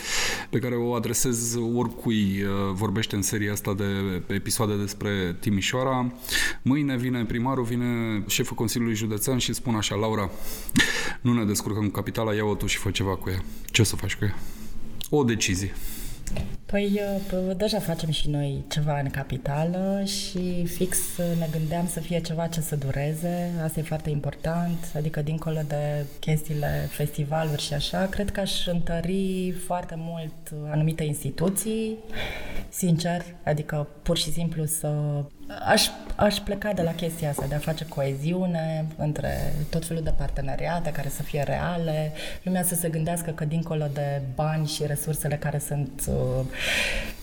pe 0.51 0.59
care 0.59 0.75
o 0.75 0.95
adresez 0.95 1.57
oricui 1.75 2.43
uh, 2.43 2.49
vorbește 2.73 3.16
în 3.16 3.23
seria 3.23 3.53
asta 3.53 3.75
de 3.75 4.23
episoade 4.27 4.77
despre 4.77 5.37
Timișoara. 5.41 6.12
Mâine 6.62 6.97
vine 6.97 7.25
primarul, 7.25 7.64
vine 7.64 8.23
șeful 8.27 8.57
Consiliului 8.57 8.97
Județean 8.97 9.39
și 9.39 9.53
spun 9.53 9.75
așa, 9.75 9.95
Laura, 9.95 10.31
nu 11.20 11.33
ne 11.33 11.45
descurcăm 11.45 11.85
cu 11.85 11.91
capitala, 11.91 12.35
ia-o 12.35 12.55
tu 12.55 12.66
și 12.66 12.79
fă 12.79 12.91
ceva 12.91 13.16
cu 13.16 13.31
ea. 13.31 13.43
Ce 13.70 13.81
o 13.81 13.85
să 13.85 13.97
faci 13.97 14.11
cu 14.14 14.24
ea? 14.24 14.34
O 15.10 15.24
decizie. 15.24 15.74
Păi 16.73 17.01
uh, 17.33 17.57
deja 17.57 17.79
facem 17.79 18.11
și 18.11 18.31
noi 18.31 18.64
ceva 18.68 18.99
în 18.99 19.11
capitală 19.11 20.03
și 20.05 20.64
fix 20.66 20.99
uh, 20.99 21.39
ne 21.39 21.49
gândeam 21.51 21.89
să 21.89 22.01
fie 22.01 22.20
ceva 22.20 22.47
ce 22.47 22.61
să 22.61 22.77
dureze, 22.77 23.51
asta 23.64 23.81
e 23.81 23.83
foarte 23.83 24.11
important, 24.11 24.93
adică 24.97 25.23
dincolo 25.23 25.61
de 25.68 26.05
chestiile 26.20 26.89
festivaluri 26.91 27.62
și 27.62 27.75
așa, 27.75 28.07
cred 28.07 28.31
că 28.31 28.41
aș 28.41 28.66
întări 28.66 29.55
foarte 29.66 29.95
mult 29.99 30.33
uh, 30.53 30.59
anumite 30.70 31.05
instituții, 31.05 31.97
sincer, 32.68 33.25
adică 33.45 33.89
pur 34.03 34.16
și 34.16 34.33
simplu 34.33 34.64
să... 34.64 34.89
Aș, 35.66 35.87
aș 36.16 36.37
pleca 36.39 36.73
de 36.73 36.83
la 36.83 36.95
chestia 36.95 37.29
asta, 37.29 37.47
de 37.49 37.55
a 37.55 37.59
face 37.59 37.87
coeziune 37.87 38.87
între 38.97 39.55
tot 39.70 39.85
felul 39.87 40.03
de 40.03 40.14
parteneriate 40.18 40.91
care 40.91 41.09
să 41.09 41.23
fie 41.23 41.43
reale, 41.43 42.12
lumea 42.43 42.62
să 42.62 42.75
se 42.75 42.89
gândească 42.89 43.31
că 43.31 43.45
dincolo 43.45 43.85
de 43.93 44.23
bani 44.35 44.66
și 44.66 44.87
resursele 44.87 45.37
care 45.37 45.59
sunt 45.59 46.03
uh, 46.09 46.45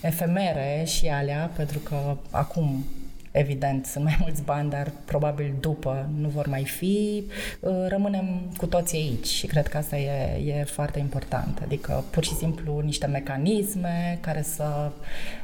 efemere 0.00 0.84
și 0.86 1.06
alea, 1.08 1.50
pentru 1.56 1.78
că 1.78 2.16
acum 2.30 2.84
Evident, 3.32 3.86
sunt 3.86 4.04
mai 4.04 4.16
mulți 4.20 4.42
bani, 4.42 4.70
dar 4.70 4.92
probabil 5.04 5.54
după 5.60 6.08
nu 6.16 6.28
vor 6.28 6.46
mai 6.46 6.64
fi. 6.64 7.24
Uh, 7.60 7.72
Rămânem 7.88 8.40
cu 8.56 8.66
toții 8.66 8.98
aici 8.98 9.26
și 9.26 9.46
cred 9.46 9.68
că 9.68 9.76
asta 9.76 9.96
e, 9.96 10.42
e 10.46 10.64
foarte 10.64 10.98
important. 10.98 11.58
Adică 11.62 12.04
pur 12.10 12.24
și 12.24 12.34
simplu 12.34 12.80
niște 12.84 13.06
mecanisme 13.06 14.18
care 14.20 14.42
să 14.42 14.90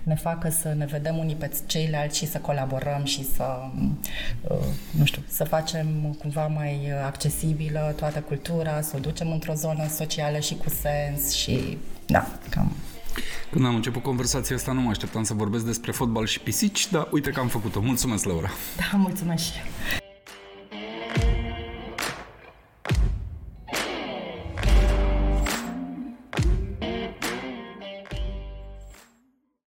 ne 0.02 0.14
facă 0.14 0.50
să 0.50 0.74
ne 0.76 0.84
vedem 0.84 1.16
unii 1.16 1.34
pe 1.34 1.50
ceilalți 1.66 2.18
și 2.18 2.26
să 2.26 2.38
colaborăm 2.38 3.04
și 3.04 3.24
să, 3.24 3.44
uh, 4.48 4.56
nu 4.90 5.04
știu, 5.04 5.22
să 5.28 5.44
facem 5.44 6.16
cumva 6.18 6.46
mai 6.46 6.90
accesibilă 7.04 7.94
toată 7.96 8.20
cultura, 8.20 8.80
să 8.80 8.92
o 8.96 8.98
ducem 9.00 9.32
într-o 9.32 9.54
zonă 9.54 9.88
socială 9.88 10.38
și 10.38 10.54
cu 10.54 10.68
sens 10.68 11.32
și 11.32 11.78
da, 12.06 12.26
cam 12.50 12.72
Când 13.50 13.64
am 13.64 13.74
început 13.74 14.02
conversația 14.02 14.56
asta, 14.56 14.72
nu 14.72 14.80
mă 14.80 14.90
așteptam 14.90 15.22
să 15.22 15.34
vorbesc 15.34 15.64
despre 15.64 15.92
fotbal 15.92 16.26
și 16.26 16.40
pisici, 16.40 16.90
dar 16.90 17.08
uite 17.10 17.30
că 17.30 17.40
am 17.40 17.48
făcut-o. 17.48 17.80
Mulțumesc, 17.80 18.24
Laura! 18.24 18.50
Da, 18.76 18.96
mulțumesc 18.96 19.44
și 19.44 19.52
eu. 19.58 20.05